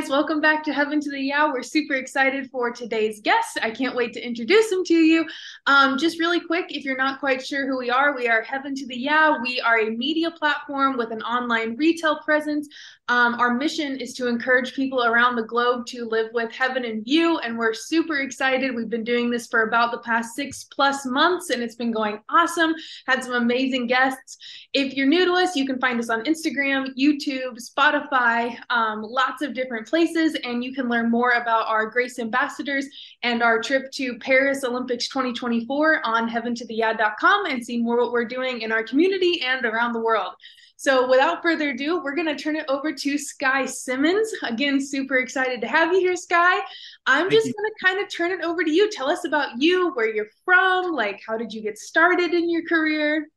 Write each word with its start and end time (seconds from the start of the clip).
guys, 0.00 0.08
welcome 0.08 0.40
back 0.40 0.64
to 0.64 0.72
Heaven 0.72 0.98
to 0.98 1.10
the 1.10 1.20
Yeah. 1.20 1.52
We're 1.52 1.62
super 1.62 1.92
excited 1.94 2.50
for 2.50 2.70
today's 2.70 3.20
guest. 3.20 3.58
I 3.60 3.70
can't 3.70 3.94
wait 3.94 4.14
to 4.14 4.26
introduce 4.26 4.72
him 4.72 4.82
to 4.84 4.94
you. 4.94 5.26
Um, 5.66 5.98
just 5.98 6.18
really 6.18 6.40
quick, 6.40 6.74
if 6.74 6.84
you're 6.84 6.96
not 6.96 7.20
quite 7.20 7.44
sure 7.44 7.66
who 7.66 7.76
we 7.76 7.90
are, 7.90 8.16
we 8.16 8.26
are 8.26 8.40
Heaven 8.40 8.74
to 8.76 8.86
the 8.86 8.96
Yeah. 8.96 9.36
We 9.42 9.60
are 9.60 9.78
a 9.78 9.90
media 9.90 10.30
platform 10.30 10.96
with 10.96 11.10
an 11.10 11.20
online 11.22 11.76
retail 11.76 12.18
presence. 12.20 12.68
Um, 13.10 13.34
our 13.40 13.52
mission 13.52 13.96
is 13.96 14.14
to 14.14 14.28
encourage 14.28 14.72
people 14.72 15.04
around 15.04 15.34
the 15.34 15.42
globe 15.42 15.84
to 15.86 16.04
live 16.04 16.28
with 16.32 16.52
heaven 16.52 16.84
in 16.84 17.02
view, 17.02 17.38
and 17.38 17.58
we're 17.58 17.74
super 17.74 18.20
excited. 18.20 18.72
We've 18.72 18.88
been 18.88 19.02
doing 19.02 19.30
this 19.30 19.48
for 19.48 19.64
about 19.64 19.90
the 19.90 19.98
past 19.98 20.36
six 20.36 20.62
plus 20.62 21.04
months, 21.04 21.50
and 21.50 21.60
it's 21.60 21.74
been 21.74 21.90
going 21.90 22.20
awesome. 22.28 22.72
Had 23.08 23.24
some 23.24 23.32
amazing 23.32 23.88
guests. 23.88 24.38
If 24.72 24.94
you're 24.94 25.08
new 25.08 25.24
to 25.24 25.32
us, 25.32 25.56
you 25.56 25.66
can 25.66 25.80
find 25.80 25.98
us 25.98 26.08
on 26.08 26.24
Instagram, 26.24 26.96
YouTube, 26.96 27.58
Spotify, 27.58 28.56
um, 28.70 29.02
lots 29.02 29.42
of 29.42 29.54
different 29.54 29.88
places, 29.90 30.36
and 30.44 30.64
you 30.64 30.72
can 30.72 30.88
learn 30.88 31.10
more 31.10 31.32
about 31.32 31.66
our 31.66 31.86
Grace 31.86 32.18
Ambassadors 32.18 32.86
and 33.22 33.42
our 33.42 33.60
trip 33.60 33.90
to 33.92 34.18
Paris 34.18 34.64
Olympics 34.64 35.08
2024 35.08 36.06
on 36.06 36.30
heaventotheyeah.com 36.30 37.46
and 37.46 37.64
see 37.64 37.82
more 37.82 37.98
what 37.98 38.12
we're 38.12 38.24
doing 38.24 38.62
in 38.62 38.72
our 38.72 38.84
community 38.84 39.42
and 39.42 39.66
around 39.66 39.92
the 39.92 40.00
world. 40.00 40.32
So, 40.80 41.10
without 41.10 41.42
further 41.42 41.70
ado, 41.70 42.02
we're 42.02 42.14
going 42.14 42.34
to 42.34 42.42
turn 42.42 42.56
it 42.56 42.64
over 42.68 42.90
to 42.90 43.14
Skyy 43.16 43.68
Simmons. 43.68 44.32
Again, 44.44 44.80
super 44.80 45.18
excited 45.18 45.60
to 45.60 45.66
have 45.66 45.92
you 45.92 46.00
here, 46.00 46.14
Skyy. 46.14 46.60
I'm 47.04 47.28
Thank 47.28 47.32
just 47.32 47.44
going 47.54 47.70
to 47.70 47.86
kind 47.86 48.02
of 48.02 48.10
turn 48.10 48.30
it 48.30 48.42
over 48.42 48.64
to 48.64 48.70
you. 48.70 48.90
Tell 48.90 49.10
us 49.10 49.26
about 49.26 49.60
you, 49.60 49.92
where 49.92 50.08
you're 50.08 50.30
from, 50.46 50.92
like 50.92 51.20
how 51.26 51.36
did 51.36 51.52
you 51.52 51.60
get 51.60 51.76
started 51.76 52.32
in 52.32 52.48
your 52.48 52.62
career? 52.66 53.28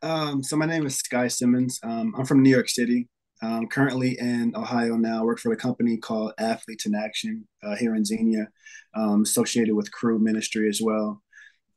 Um, 0.00 0.42
so, 0.42 0.56
my 0.56 0.64
name 0.64 0.86
is 0.86 1.02
Skyy 1.02 1.30
Simmons. 1.30 1.78
Um, 1.82 2.14
I'm 2.16 2.24
from 2.24 2.42
New 2.42 2.48
York 2.48 2.70
City. 2.70 3.08
I'm 3.42 3.66
currently 3.66 4.16
in 4.18 4.54
Ohio 4.54 4.96
now. 4.96 5.20
I 5.20 5.24
work 5.24 5.40
for 5.40 5.52
a 5.52 5.56
company 5.56 5.96
called 5.96 6.32
Athletes 6.38 6.86
in 6.86 6.94
Action 6.94 7.46
uh, 7.62 7.76
here 7.76 7.94
in 7.96 8.04
Xenia, 8.04 8.48
um, 8.94 9.22
associated 9.22 9.74
with 9.74 9.90
Cru 9.90 10.18
Ministry 10.18 10.68
as 10.68 10.80
well. 10.80 11.22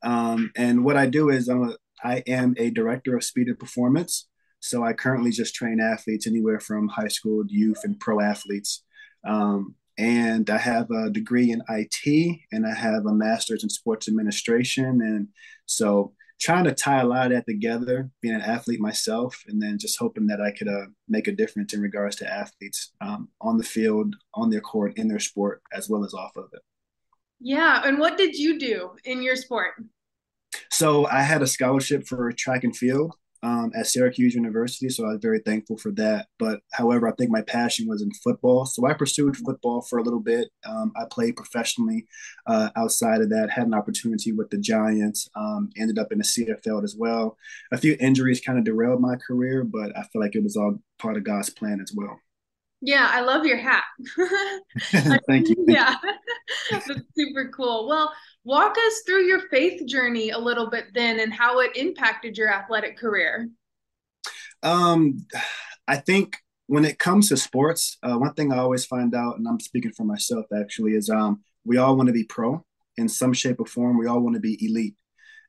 Um, 0.02 0.52
and 0.56 0.84
what 0.84 0.96
I 0.96 1.06
do 1.06 1.30
is 1.30 1.48
I'm 1.48 1.70
a, 1.70 1.76
I 2.04 2.22
am 2.28 2.54
a 2.58 2.70
director 2.70 3.16
of 3.16 3.24
speed 3.24 3.48
and 3.48 3.58
performance. 3.58 4.28
So 4.60 4.84
I 4.84 4.92
currently 4.92 5.32
just 5.32 5.54
train 5.54 5.80
athletes 5.80 6.26
anywhere 6.26 6.60
from 6.60 6.88
high 6.88 7.08
school, 7.08 7.44
youth, 7.48 7.80
and 7.82 7.98
pro 7.98 8.20
athletes. 8.20 8.84
Um, 9.24 9.74
and 9.98 10.48
I 10.50 10.58
have 10.58 10.90
a 10.90 11.10
degree 11.10 11.50
in 11.50 11.62
IT 11.68 12.38
and 12.52 12.66
I 12.66 12.74
have 12.74 13.06
a 13.06 13.14
master's 13.14 13.62
in 13.62 13.70
sports 13.70 14.08
administration. 14.08 15.00
And 15.00 15.28
so 15.64 16.12
trying 16.40 16.64
to 16.64 16.72
tie 16.72 17.00
a 17.00 17.06
lot 17.06 17.26
of 17.26 17.32
that 17.32 17.46
together, 17.46 18.10
being 18.20 18.34
an 18.34 18.42
athlete 18.42 18.80
myself, 18.80 19.42
and 19.48 19.60
then 19.60 19.78
just 19.78 19.98
hoping 19.98 20.26
that 20.26 20.40
I 20.40 20.50
could 20.50 20.68
uh, 20.68 20.86
make 21.08 21.28
a 21.28 21.32
difference 21.32 21.72
in 21.72 21.80
regards 21.80 22.16
to 22.16 22.32
athletes 22.32 22.92
um, 23.00 23.28
on 23.40 23.56
the 23.56 23.64
field, 23.64 24.14
on 24.34 24.50
their 24.50 24.60
court, 24.60 24.98
in 24.98 25.08
their 25.08 25.18
sport, 25.18 25.62
as 25.72 25.88
well 25.88 26.04
as 26.04 26.14
off 26.14 26.36
of 26.36 26.48
it. 26.52 26.62
Yeah. 27.40 27.82
And 27.84 27.98
what 27.98 28.16
did 28.16 28.36
you 28.36 28.58
do 28.58 28.90
in 29.04 29.22
your 29.22 29.36
sport? 29.36 29.74
So 30.70 31.06
I 31.06 31.22
had 31.22 31.42
a 31.42 31.46
scholarship 31.46 32.06
for 32.06 32.32
track 32.32 32.64
and 32.64 32.76
field 32.76 33.14
um, 33.42 33.72
at 33.74 33.86
Syracuse 33.86 34.34
University, 34.34 34.88
so 34.88 35.04
I 35.04 35.12
was 35.12 35.20
very 35.20 35.40
thankful 35.40 35.76
for 35.76 35.92
that. 35.92 36.26
But 36.38 36.60
however, 36.72 37.08
I 37.08 37.12
think 37.12 37.30
my 37.30 37.42
passion 37.42 37.86
was 37.88 38.02
in 38.02 38.10
football, 38.12 38.66
so 38.66 38.86
I 38.86 38.94
pursued 38.94 39.36
football 39.36 39.82
for 39.82 39.98
a 39.98 40.02
little 40.02 40.20
bit. 40.20 40.48
Um, 40.64 40.92
I 40.96 41.04
played 41.10 41.36
professionally 41.36 42.06
uh, 42.46 42.70
outside 42.76 43.20
of 43.20 43.30
that, 43.30 43.50
had 43.50 43.66
an 43.66 43.74
opportunity 43.74 44.32
with 44.32 44.50
the 44.50 44.58
Giants, 44.58 45.28
um, 45.34 45.70
ended 45.76 45.98
up 45.98 46.12
in 46.12 46.18
the 46.18 46.24
CFL 46.24 46.84
as 46.84 46.96
well. 46.96 47.36
A 47.72 47.78
few 47.78 47.96
injuries 48.00 48.40
kind 48.40 48.58
of 48.58 48.64
derailed 48.64 49.00
my 49.00 49.16
career, 49.16 49.64
but 49.64 49.96
I 49.96 50.02
feel 50.04 50.20
like 50.20 50.34
it 50.34 50.42
was 50.42 50.56
all 50.56 50.78
part 50.98 51.16
of 51.16 51.24
God's 51.24 51.50
plan 51.50 51.80
as 51.80 51.92
well. 51.94 52.18
Yeah, 52.80 53.08
I 53.10 53.22
love 53.22 53.44
your 53.46 53.56
hat. 53.56 53.84
Thank 55.26 55.48
you. 55.48 55.64
yeah, 55.66 55.94
that's 56.70 56.90
super 57.16 57.48
cool. 57.48 57.88
Well, 57.88 58.12
walk 58.44 58.76
us 58.76 59.02
through 59.06 59.26
your 59.26 59.48
faith 59.48 59.86
journey 59.86 60.30
a 60.30 60.38
little 60.38 60.68
bit 60.68 60.86
then 60.94 61.20
and 61.20 61.32
how 61.32 61.60
it 61.60 61.76
impacted 61.76 62.36
your 62.36 62.52
athletic 62.52 62.98
career. 62.98 63.48
Um, 64.62 65.26
I 65.88 65.96
think 65.96 66.36
when 66.66 66.84
it 66.84 66.98
comes 66.98 67.28
to 67.28 67.36
sports, 67.36 67.96
uh, 68.02 68.16
one 68.16 68.34
thing 68.34 68.52
I 68.52 68.58
always 68.58 68.84
find 68.84 69.14
out, 69.14 69.38
and 69.38 69.46
I'm 69.46 69.60
speaking 69.60 69.92
for 69.92 70.04
myself 70.04 70.46
actually, 70.56 70.92
is 70.92 71.08
um, 71.08 71.42
we 71.64 71.78
all 71.78 71.96
want 71.96 72.08
to 72.08 72.12
be 72.12 72.24
pro 72.24 72.64
in 72.96 73.08
some 73.08 73.32
shape 73.32 73.60
or 73.60 73.66
form. 73.66 73.98
We 73.98 74.06
all 74.06 74.20
want 74.20 74.34
to 74.34 74.40
be 74.40 74.58
elite. 74.64 74.96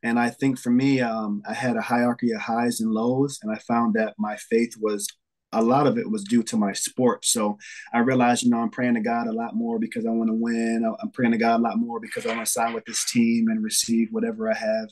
And 0.03 0.19
I 0.19 0.29
think 0.29 0.59
for 0.59 0.69
me, 0.69 1.01
um, 1.01 1.41
I 1.47 1.53
had 1.53 1.75
a 1.75 1.81
hierarchy 1.81 2.31
of 2.31 2.41
highs 2.41 2.79
and 2.81 2.91
lows, 2.91 3.39
and 3.41 3.51
I 3.51 3.57
found 3.59 3.95
that 3.95 4.13
my 4.17 4.37
faith 4.37 4.75
was 4.79 5.07
a 5.53 5.61
lot 5.61 5.87
of 5.87 5.97
it 5.97 6.09
was 6.09 6.23
due 6.23 6.43
to 6.43 6.57
my 6.57 6.73
sport. 6.73 7.25
So 7.25 7.57
I 7.93 7.99
realized, 7.99 8.43
you 8.43 8.49
know, 8.49 8.59
I'm 8.59 8.69
praying 8.69 8.95
to 8.95 9.01
God 9.01 9.27
a 9.27 9.33
lot 9.33 9.55
more 9.55 9.79
because 9.79 10.05
I 10.05 10.09
want 10.09 10.29
to 10.29 10.33
win. 10.33 10.83
I'm 11.01 11.11
praying 11.11 11.31
to 11.31 11.37
God 11.37 11.59
a 11.59 11.63
lot 11.63 11.77
more 11.77 11.99
because 11.99 12.25
I 12.25 12.35
want 12.35 12.45
to 12.45 12.51
sign 12.51 12.73
with 12.73 12.85
this 12.85 13.09
team 13.09 13.47
and 13.47 13.63
receive 13.63 14.09
whatever 14.11 14.51
I 14.51 14.55
have. 14.55 14.89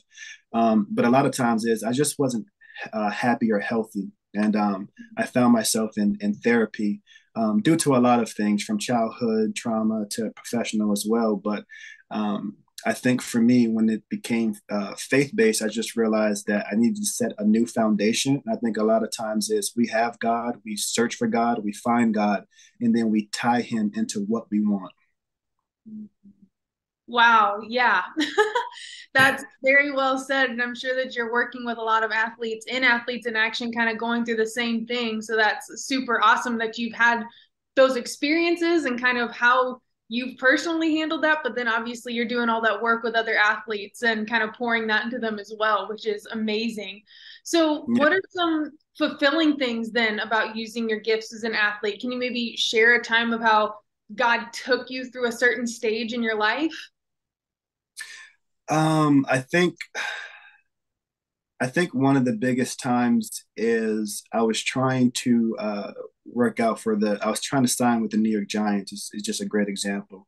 Um, 0.54 0.86
but 0.90 1.04
a 1.04 1.10
lot 1.10 1.26
of 1.26 1.32
times 1.32 1.64
is 1.64 1.82
I 1.82 1.92
just 1.92 2.18
wasn't 2.18 2.46
uh, 2.92 3.10
happy 3.10 3.52
or 3.52 3.60
healthy. 3.60 4.10
And 4.34 4.56
um, 4.56 4.88
I 5.16 5.24
found 5.26 5.52
myself 5.52 5.92
in, 5.96 6.16
in 6.20 6.34
therapy 6.34 7.02
um, 7.34 7.60
due 7.60 7.76
to 7.76 7.96
a 7.96 7.98
lot 7.98 8.20
of 8.20 8.30
things 8.30 8.62
from 8.62 8.78
childhood 8.78 9.54
trauma 9.54 10.06
to 10.12 10.30
professional 10.30 10.92
as 10.92 11.06
well. 11.08 11.36
But 11.36 11.64
um, 12.10 12.56
I 12.84 12.92
think 12.92 13.22
for 13.22 13.40
me, 13.40 13.68
when 13.68 13.88
it 13.88 14.02
became 14.08 14.54
uh, 14.70 14.94
faith 14.96 15.32
based, 15.34 15.62
I 15.62 15.68
just 15.68 15.96
realized 15.96 16.46
that 16.46 16.66
I 16.70 16.74
needed 16.76 16.96
to 16.96 17.06
set 17.06 17.32
a 17.38 17.44
new 17.44 17.66
foundation. 17.66 18.42
I 18.50 18.56
think 18.56 18.76
a 18.76 18.84
lot 18.84 19.02
of 19.02 19.10
times 19.10 19.50
is 19.50 19.72
we 19.76 19.88
have 19.88 20.18
God, 20.18 20.60
we 20.64 20.76
search 20.76 21.14
for 21.14 21.26
God, 21.26 21.64
we 21.64 21.72
find 21.72 22.12
God, 22.12 22.44
and 22.80 22.94
then 22.94 23.10
we 23.10 23.28
tie 23.32 23.62
Him 23.62 23.92
into 23.94 24.20
what 24.20 24.50
we 24.50 24.60
want. 24.60 24.92
Wow, 27.08 27.60
yeah, 27.66 28.02
that's 29.14 29.44
very 29.64 29.92
well 29.92 30.18
said. 30.18 30.50
And 30.50 30.60
I'm 30.60 30.74
sure 30.74 30.94
that 30.96 31.14
you're 31.14 31.32
working 31.32 31.64
with 31.64 31.78
a 31.78 31.82
lot 31.82 32.02
of 32.02 32.10
athletes 32.10 32.66
in 32.66 32.84
Athletes 32.84 33.26
in 33.26 33.36
Action, 33.36 33.72
kind 33.72 33.88
of 33.88 33.96
going 33.96 34.24
through 34.24 34.36
the 34.36 34.46
same 34.46 34.86
thing. 34.86 35.22
So 35.22 35.36
that's 35.36 35.86
super 35.86 36.20
awesome 36.22 36.58
that 36.58 36.78
you've 36.78 36.94
had 36.94 37.22
those 37.76 37.96
experiences 37.96 38.86
and 38.86 39.00
kind 39.00 39.18
of 39.18 39.30
how 39.30 39.80
you've 40.08 40.38
personally 40.38 40.96
handled 40.96 41.24
that, 41.24 41.38
but 41.42 41.54
then 41.54 41.68
obviously 41.68 42.12
you're 42.12 42.24
doing 42.24 42.48
all 42.48 42.60
that 42.60 42.80
work 42.80 43.02
with 43.02 43.14
other 43.14 43.36
athletes 43.36 44.02
and 44.02 44.28
kind 44.28 44.42
of 44.42 44.52
pouring 44.54 44.86
that 44.86 45.04
into 45.04 45.18
them 45.18 45.38
as 45.38 45.52
well, 45.58 45.88
which 45.88 46.06
is 46.06 46.26
amazing. 46.26 47.02
So, 47.42 47.86
yeah. 47.88 48.00
what 48.00 48.12
are 48.12 48.22
some 48.30 48.70
fulfilling 48.96 49.56
things 49.56 49.90
then 49.90 50.20
about 50.20 50.56
using 50.56 50.88
your 50.88 51.00
gifts 51.00 51.34
as 51.34 51.42
an 51.42 51.54
athlete? 51.54 52.00
Can 52.00 52.12
you 52.12 52.18
maybe 52.18 52.56
share 52.56 52.94
a 52.94 53.02
time 53.02 53.32
of 53.32 53.40
how 53.40 53.76
God 54.14 54.52
took 54.52 54.90
you 54.90 55.06
through 55.06 55.26
a 55.26 55.32
certain 55.32 55.66
stage 55.66 56.12
in 56.12 56.22
your 56.22 56.36
life? 56.36 56.74
Um, 58.68 59.26
I 59.28 59.38
think 59.38 59.76
I 61.60 61.66
think 61.68 61.94
one 61.94 62.16
of 62.16 62.24
the 62.24 62.34
biggest 62.34 62.80
times 62.80 63.44
is 63.56 64.22
I 64.32 64.42
was 64.42 64.62
trying 64.62 65.12
to 65.12 65.56
uh, 65.58 65.92
work 66.26 66.60
out 66.60 66.78
for 66.78 66.96
the. 66.96 67.18
I 67.22 67.30
was 67.30 67.40
trying 67.40 67.62
to 67.62 67.68
sign 67.68 68.02
with 68.02 68.10
the 68.10 68.18
New 68.18 68.30
York 68.30 68.48
Giants. 68.48 68.92
is, 68.92 69.10
it's 69.14 69.22
just 69.22 69.40
a 69.40 69.46
great 69.46 69.68
example 69.68 70.26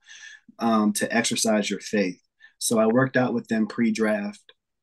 um, 0.58 0.92
to 0.94 1.14
exercise 1.14 1.68
your 1.68 1.80
faith. 1.80 2.20
So 2.58 2.78
I 2.78 2.86
worked 2.86 3.16
out 3.16 3.34
with 3.34 3.46
them 3.48 3.66
pre-draft, 3.66 4.42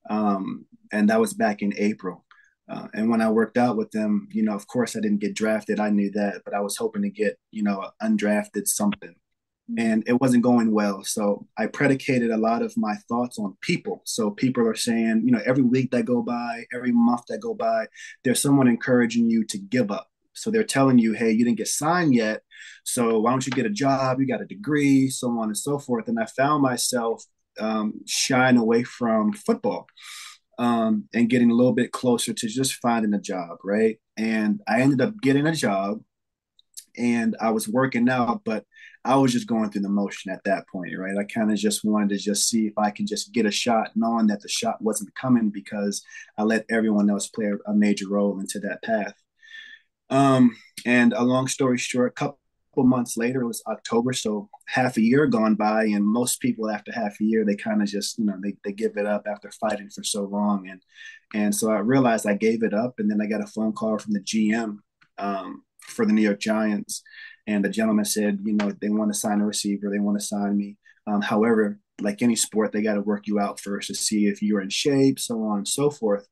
um, 0.10 0.66
and 0.92 1.10
that 1.10 1.20
was 1.20 1.34
back 1.34 1.62
in 1.62 1.74
April. 1.78 2.24
Uh, 2.70 2.88
and 2.94 3.10
when 3.10 3.22
I 3.22 3.30
worked 3.30 3.58
out 3.58 3.76
with 3.76 3.92
them, 3.92 4.28
you 4.32 4.44
know, 4.44 4.54
of 4.56 4.68
course 4.68 4.96
I 4.96 5.00
didn't 5.00 5.20
get 5.20 5.36
drafted. 5.36 5.80
I 5.80 5.90
knew 5.90 6.12
that, 6.12 6.42
but 6.46 6.54
I 6.54 6.62
was 6.62 6.78
hoping 6.78 7.04
to 7.04 7.10
get, 7.10 7.38
you 7.52 7.64
know, 7.64 7.90
undrafted 8.02 8.68
something 8.68 9.16
and 9.78 10.04
it 10.08 10.22
wasn't 10.22 10.44
going 10.44 10.72
well. 10.72 11.04
So 11.04 11.48
I 11.58 11.66
predicated 11.66 12.30
a 12.30 12.38
lot 12.38 12.62
of 12.62 12.74
my 12.78 12.96
thoughts 13.10 13.40
on 13.40 13.58
people. 13.62 14.02
So 14.06 14.30
people 14.30 14.68
are 14.68 14.76
saying, 14.76 15.24
you 15.26 15.32
know, 15.32 15.42
every 15.46 15.64
week 15.64 15.92
that 15.92 16.06
go 16.06 16.22
by, 16.22 16.66
every 16.74 16.92
month 16.92 17.22
that 17.30 17.40
go 17.40 17.54
by, 17.54 17.88
there's 18.24 18.42
someone 18.42 18.68
encouraging 18.68 19.30
you 19.30 19.44
to 19.46 19.58
give 19.58 19.92
up. 19.92 20.08
So 20.34 20.52
they're 20.52 20.64
telling 20.64 21.00
you, 21.00 21.14
hey, 21.14 21.32
you 21.32 21.46
didn't 21.46 21.58
get 21.58 21.68
signed 21.68 22.14
yet. 22.14 22.42
So 22.84 23.20
why 23.20 23.32
don't 23.32 23.46
you 23.46 23.54
get 23.54 23.66
a 23.66 23.72
job? 23.72 24.20
You 24.20 24.28
got 24.28 24.42
a 24.42 24.46
degree, 24.46 25.10
so 25.10 25.30
on 25.40 25.48
and 25.48 25.58
so 25.58 25.80
forth. 25.80 26.08
And 26.08 26.20
I 26.20 26.26
found 26.26 26.62
myself 26.62 27.24
um, 27.60 28.02
shying 28.06 28.58
away 28.58 28.84
from 28.84 29.34
football 29.34 29.88
um, 30.60 31.06
and 31.14 31.30
getting 31.30 31.50
a 31.50 31.56
little 31.56 31.74
bit 31.74 31.92
closer 31.92 32.34
to 32.34 32.48
just 32.48 32.76
finding 32.76 33.14
a 33.14 33.22
job, 33.22 33.58
right? 33.64 33.98
And 34.18 34.62
I 34.68 34.82
ended 34.82 35.02
up 35.02 35.20
getting 35.22 35.48
a 35.48 35.56
job 35.56 36.02
and 36.98 37.36
I 37.40 37.52
was 37.52 37.68
working 37.68 38.10
out, 38.10 38.42
but 38.46 38.66
I 39.06 39.16
was 39.18 39.32
just 39.32 39.46
going 39.46 39.70
through 39.70 39.84
the 39.84 39.90
motion 39.90 40.32
at 40.32 40.44
that 40.46 40.68
point, 40.68 40.98
right? 40.98 41.16
I 41.16 41.26
kind 41.26 41.52
of 41.52 41.58
just 41.58 41.86
wanted 41.86 42.10
to 42.10 42.18
just 42.18 42.50
see 42.50 42.66
if 42.66 42.74
I 42.76 42.90
can 42.90 43.06
just 43.06 43.32
get 43.32 43.46
a 43.46 43.52
shot, 43.52 43.92
knowing 43.96 44.26
that 44.28 44.42
the 44.42 44.50
shot 44.50 44.82
wasn't 44.82 45.14
coming 45.14 45.52
because 45.52 46.04
I 46.40 46.44
let 46.44 46.66
everyone 46.72 47.12
else 47.12 47.28
play 47.28 47.52
a 47.68 47.74
major 47.74 48.10
role 48.10 48.40
into 48.40 48.60
that 48.62 48.82
path. 48.82 49.14
Um, 50.10 50.58
and 50.88 51.14
a 51.14 51.22
long 51.22 51.48
story 51.48 51.78
short, 51.78 52.14
a 52.14 52.16
couple 52.16 52.40
months 52.78 53.16
later, 53.16 53.42
it 53.42 53.48
was 53.48 53.62
October, 53.68 54.12
so 54.12 54.50
half 54.68 54.98
a 54.98 55.02
year 55.02 55.28
gone 55.28 55.54
by, 55.54 55.84
and 55.84 56.04
most 56.04 56.42
people 56.42 56.68
after 56.68 56.92
half 56.92 57.22
a 57.22 57.24
year, 57.24 57.46
they 57.46 57.56
kind 57.56 57.84
of 57.84 57.88
just, 57.88 58.18
you 58.18 58.26
know, 58.26 58.40
they, 58.42 58.56
they 58.64 58.72
give 58.72 58.98
it 58.98 59.06
up 59.06 59.28
after 59.28 59.52
fighting 59.52 59.90
for 59.90 60.04
so 60.04 60.24
long. 60.24 60.68
And 60.68 60.82
and 61.36 61.54
so 61.54 61.72
I 61.72 61.78
realized 61.78 62.26
I 62.26 62.34
gave 62.34 62.64
it 62.64 62.74
up, 62.74 62.96
and 62.98 63.10
then 63.10 63.22
I 63.22 63.28
got 63.28 63.44
a 63.44 63.48
phone 63.48 63.74
call 63.74 64.00
from 64.00 64.14
the 64.14 64.20
GM 64.20 64.80
um, 65.20 65.64
for 65.80 66.08
the 66.08 66.14
New 66.14 66.24
York 66.24 66.40
Giants 66.40 67.04
and 67.48 67.64
the 67.64 67.70
gentleman 67.70 68.06
said, 68.06 68.40
you 68.44 68.54
know, 68.54 68.72
they 68.82 68.90
want 68.90 69.14
to 69.14 69.20
sign 69.20 69.42
a 69.42 69.46
receiver, 69.46 69.90
they 69.90 70.00
want 70.00 70.20
to 70.20 70.26
sign 70.26 70.58
me. 70.58 70.78
Um, 71.08 71.22
however, 71.22 71.80
like 72.02 72.22
any 72.22 72.36
sport, 72.36 72.72
they 72.72 72.82
got 72.82 72.96
to 72.96 73.02
work 73.02 73.28
you 73.28 73.40
out 73.40 73.60
first 73.60 73.88
to 73.88 73.96
see 73.96 74.28
if 74.28 74.42
you're 74.42 74.62
in 74.62 74.70
shape, 74.70 75.20
so 75.20 75.44
on 75.44 75.60
and 75.60 75.68
so 75.68 75.90
forth. 75.90 76.28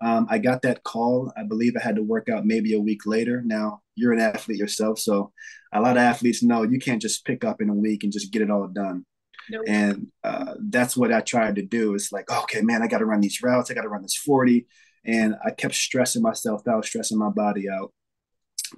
Um, 0.00 0.26
I 0.30 0.38
got 0.38 0.62
that 0.62 0.82
call. 0.82 1.32
I 1.36 1.44
believe 1.44 1.74
I 1.76 1.82
had 1.82 1.96
to 1.96 2.02
work 2.02 2.28
out 2.28 2.46
maybe 2.46 2.74
a 2.74 2.80
week 2.80 3.06
later. 3.06 3.42
Now, 3.44 3.82
you're 3.94 4.12
an 4.12 4.20
athlete 4.20 4.58
yourself, 4.58 4.98
so 4.98 5.32
a 5.72 5.80
lot 5.80 5.96
of 5.96 6.02
athletes 6.02 6.42
know 6.42 6.62
you 6.62 6.78
can't 6.78 7.02
just 7.02 7.24
pick 7.24 7.44
up 7.44 7.60
in 7.60 7.68
a 7.68 7.74
week 7.74 8.04
and 8.04 8.12
just 8.12 8.32
get 8.32 8.42
it 8.42 8.50
all 8.50 8.68
done. 8.68 9.04
Nope. 9.50 9.64
And 9.66 10.06
uh, 10.24 10.54
that's 10.60 10.96
what 10.96 11.12
I 11.12 11.20
tried 11.20 11.56
to 11.56 11.62
do. 11.62 11.94
It's 11.94 12.12
like, 12.12 12.30
okay, 12.30 12.62
man, 12.62 12.82
I 12.82 12.86
got 12.86 12.98
to 12.98 13.06
run 13.06 13.20
these 13.20 13.42
routes. 13.42 13.70
I 13.70 13.74
got 13.74 13.82
to 13.82 13.88
run 13.88 14.02
this 14.02 14.16
40. 14.16 14.66
And 15.04 15.34
I 15.44 15.50
kept 15.50 15.74
stressing 15.74 16.22
myself 16.22 16.66
out, 16.68 16.84
stressing 16.84 17.18
my 17.18 17.28
body 17.28 17.68
out. 17.68 17.92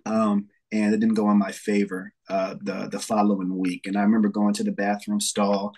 Um, 0.06 0.48
and 0.74 0.92
it 0.92 0.98
didn't 0.98 1.14
go 1.14 1.30
in 1.30 1.38
my 1.38 1.52
favor 1.52 2.12
uh, 2.28 2.56
the 2.60 2.88
the 2.90 2.98
following 2.98 3.56
week. 3.56 3.86
And 3.86 3.96
I 3.96 4.02
remember 4.02 4.28
going 4.28 4.54
to 4.54 4.64
the 4.64 4.72
bathroom 4.72 5.20
stall, 5.20 5.72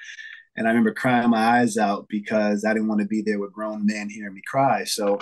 and 0.57 0.67
I 0.67 0.71
remember 0.71 0.95
crying 0.95 1.29
my 1.29 1.61
eyes 1.61 1.77
out 1.77 2.07
because 2.09 2.65
I 2.65 2.73
didn't 2.73 2.89
want 2.89 3.03
to 3.03 3.07
be 3.07 3.21
there 3.21 3.39
with 3.39 3.53
grown 3.53 3.85
men 3.85 4.09
hearing 4.09 4.35
me 4.35 4.41
cry. 4.47 4.85
So 4.85 5.19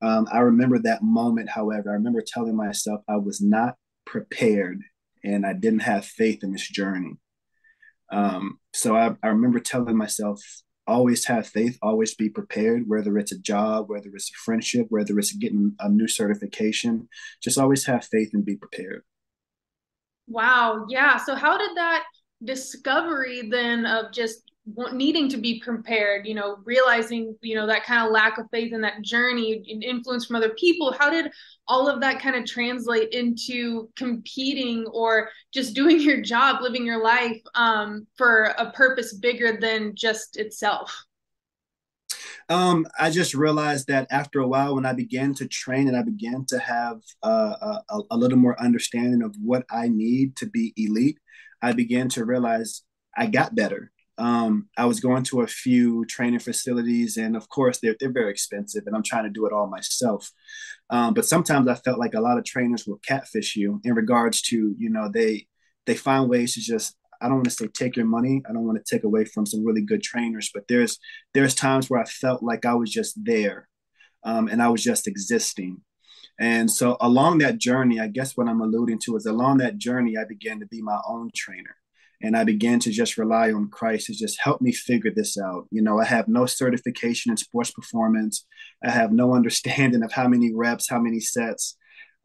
um, 0.00 0.26
I 0.32 0.38
remember 0.38 0.78
that 0.78 1.02
moment. 1.02 1.50
However, 1.50 1.90
I 1.90 1.94
remember 1.94 2.22
telling 2.26 2.56
myself 2.56 3.02
I 3.06 3.16
was 3.16 3.42
not 3.42 3.74
prepared 4.06 4.80
and 5.22 5.44
I 5.44 5.52
didn't 5.52 5.80
have 5.80 6.06
faith 6.06 6.42
in 6.42 6.52
this 6.52 6.66
journey. 6.66 7.18
Um, 8.10 8.58
so 8.72 8.96
I, 8.96 9.14
I 9.22 9.28
remember 9.28 9.60
telling 9.60 9.96
myself 9.96 10.40
always 10.86 11.26
have 11.26 11.46
faith, 11.46 11.78
always 11.82 12.14
be 12.14 12.30
prepared, 12.30 12.84
whether 12.86 13.18
it's 13.18 13.32
a 13.32 13.38
job, 13.38 13.90
whether 13.90 14.08
it's 14.14 14.30
a 14.30 14.38
friendship, 14.42 14.86
whether 14.88 15.18
it's 15.18 15.32
getting 15.32 15.74
a 15.80 15.88
new 15.90 16.08
certification, 16.08 17.08
just 17.42 17.58
always 17.58 17.84
have 17.84 18.06
faith 18.06 18.30
and 18.32 18.46
be 18.46 18.56
prepared. 18.56 19.02
Wow. 20.28 20.86
Yeah. 20.88 21.16
So, 21.16 21.34
how 21.34 21.56
did 21.56 21.70
that 21.76 22.04
discovery 22.44 23.48
then 23.50 23.86
of 23.86 24.12
just 24.12 24.42
needing 24.92 25.28
to 25.30 25.36
be 25.38 25.60
prepared, 25.60 26.26
you 26.26 26.34
know, 26.34 26.58
realizing, 26.64 27.34
you 27.40 27.54
know, 27.54 27.66
that 27.66 27.84
kind 27.84 28.06
of 28.06 28.12
lack 28.12 28.38
of 28.38 28.46
faith 28.50 28.72
in 28.72 28.82
that 28.82 29.02
journey 29.02 29.64
and 29.70 29.82
influence 29.82 30.26
from 30.26 30.36
other 30.36 30.50
people, 30.50 30.94
how 30.98 31.10
did 31.10 31.30
all 31.66 31.88
of 31.88 32.00
that 32.00 32.20
kind 32.20 32.36
of 32.36 32.44
translate 32.44 33.08
into 33.12 33.88
competing 33.96 34.84
or 34.86 35.30
just 35.52 35.74
doing 35.74 36.00
your 36.00 36.20
job, 36.20 36.60
living 36.60 36.84
your 36.84 37.02
life 37.02 37.40
um, 37.54 38.06
for 38.16 38.54
a 38.58 38.70
purpose 38.72 39.14
bigger 39.14 39.58
than 39.58 39.94
just 39.94 40.36
itself? 40.36 41.04
Um, 42.50 42.86
I 42.98 43.10
just 43.10 43.34
realized 43.34 43.88
that 43.88 44.06
after 44.10 44.40
a 44.40 44.48
while, 44.48 44.74
when 44.74 44.86
I 44.86 44.94
began 44.94 45.34
to 45.34 45.46
train 45.46 45.86
and 45.86 45.96
I 45.96 46.02
began 46.02 46.46
to 46.46 46.58
have 46.58 47.00
uh, 47.22 47.80
a, 47.90 48.00
a 48.10 48.16
little 48.16 48.38
more 48.38 48.60
understanding 48.60 49.22
of 49.22 49.34
what 49.42 49.66
I 49.70 49.88
need 49.88 50.36
to 50.36 50.46
be 50.46 50.72
elite, 50.76 51.18
I 51.60 51.72
began 51.72 52.08
to 52.10 52.24
realize 52.24 52.82
I 53.16 53.26
got 53.26 53.54
better. 53.54 53.90
Um, 54.16 54.68
I 54.76 54.86
was 54.86 54.98
going 54.98 55.24
to 55.24 55.42
a 55.42 55.46
few 55.46 56.04
training 56.06 56.40
facilities, 56.40 57.18
and 57.18 57.36
of 57.36 57.48
course, 57.48 57.78
they're, 57.78 57.96
they're 58.00 58.10
very 58.10 58.30
expensive, 58.30 58.84
and 58.86 58.96
I'm 58.96 59.02
trying 59.02 59.24
to 59.24 59.30
do 59.30 59.46
it 59.46 59.52
all 59.52 59.68
myself. 59.68 60.30
Um, 60.90 61.14
but 61.14 61.26
sometimes 61.26 61.68
I 61.68 61.74
felt 61.74 61.98
like 61.98 62.14
a 62.14 62.20
lot 62.20 62.38
of 62.38 62.44
trainers 62.44 62.86
will 62.86 63.00
catfish 63.06 63.56
you 63.56 63.80
in 63.84 63.94
regards 63.94 64.42
to, 64.42 64.74
you 64.78 64.90
know, 64.90 65.10
they 65.12 65.46
they 65.86 65.94
find 65.94 66.28
ways 66.28 66.54
to 66.54 66.60
just 66.60 66.96
I 67.20 67.26
don't 67.26 67.36
want 67.36 67.44
to 67.46 67.50
say 67.50 67.68
take 67.68 67.96
your 67.96 68.06
money. 68.06 68.42
I 68.48 68.52
don't 68.52 68.66
want 68.66 68.84
to 68.84 68.96
take 68.96 69.04
away 69.04 69.24
from 69.24 69.46
some 69.46 69.64
really 69.64 69.82
good 69.82 70.02
trainers, 70.02 70.50
but 70.52 70.64
there's 70.68 70.98
there's 71.34 71.54
times 71.54 71.88
where 71.88 72.00
I 72.00 72.04
felt 72.04 72.42
like 72.42 72.64
I 72.64 72.74
was 72.74 72.90
just 72.90 73.18
there, 73.22 73.68
um, 74.24 74.48
and 74.48 74.62
I 74.62 74.68
was 74.68 74.82
just 74.82 75.06
existing. 75.06 75.82
And 76.40 76.70
so 76.70 76.96
along 77.00 77.38
that 77.38 77.58
journey, 77.58 77.98
I 77.98 78.06
guess 78.06 78.36
what 78.36 78.48
I'm 78.48 78.60
alluding 78.60 79.00
to 79.00 79.16
is 79.16 79.26
along 79.26 79.58
that 79.58 79.78
journey, 79.78 80.16
I 80.16 80.24
began 80.24 80.60
to 80.60 80.66
be 80.66 80.80
my 80.80 81.00
own 81.06 81.30
trainer. 81.34 81.76
And 82.20 82.36
I 82.36 82.44
began 82.44 82.80
to 82.80 82.90
just 82.90 83.16
rely 83.16 83.52
on 83.52 83.70
Christ 83.70 84.06
to 84.06 84.12
just 84.12 84.40
help 84.40 84.60
me 84.60 84.72
figure 84.72 85.12
this 85.14 85.38
out. 85.38 85.66
You 85.70 85.82
know, 85.82 86.00
I 86.00 86.04
have 86.04 86.26
no 86.26 86.46
certification 86.46 87.30
in 87.30 87.36
sports 87.36 87.70
performance. 87.70 88.44
I 88.84 88.90
have 88.90 89.12
no 89.12 89.34
understanding 89.38 90.02
of 90.02 90.12
how 90.12 90.28
many 90.28 90.52
reps, 90.54 90.88
how 90.88 91.00
many 91.00 91.20
sets. 91.20 91.76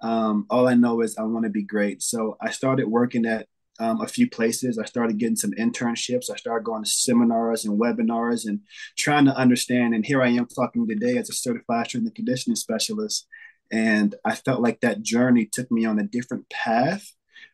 Um, 0.02 0.46
all 0.50 0.68
I 0.68 0.74
know 0.74 1.02
is 1.02 1.18
I 1.18 1.24
want 1.24 1.46
to 1.46 1.52
be 1.52 1.64
great. 1.64 2.02
So 2.02 2.38
I 2.42 2.50
started 2.50 2.88
working 2.88 3.26
at 3.26 3.48
um, 3.80 4.02
a 4.02 4.08
few 4.08 4.30
places. 4.30 4.78
I 4.78 4.86
started 4.86 5.18
getting 5.18 5.36
some 5.36 5.52
internships. 5.52 6.30
I 6.30 6.36
started 6.36 6.66
going 6.66 6.84
to 6.84 6.90
seminars 6.90 7.66
and 7.66 7.80
webinars 7.80 8.46
and 8.48 8.62
trying 8.98 9.26
to 9.26 9.36
understand. 9.36 9.94
And 9.94 10.06
here 10.06 10.22
I 10.22 10.30
am 10.30 10.48
talking 10.48 10.88
today 10.88 11.18
as 11.18 11.30
a 11.30 11.34
certified 11.34 11.88
strength 11.88 12.06
and 12.06 12.16
conditioning 12.16 12.56
specialist. 12.56 13.28
And 13.72 14.16
I 14.24 14.36
felt 14.36 14.62
like 14.62 14.82
that 14.82 15.02
journey 15.02 15.50
took 15.52 15.72
me 15.72 15.86
on 15.86 15.98
a 15.98 16.04
different 16.04 16.48
path, 16.50 17.12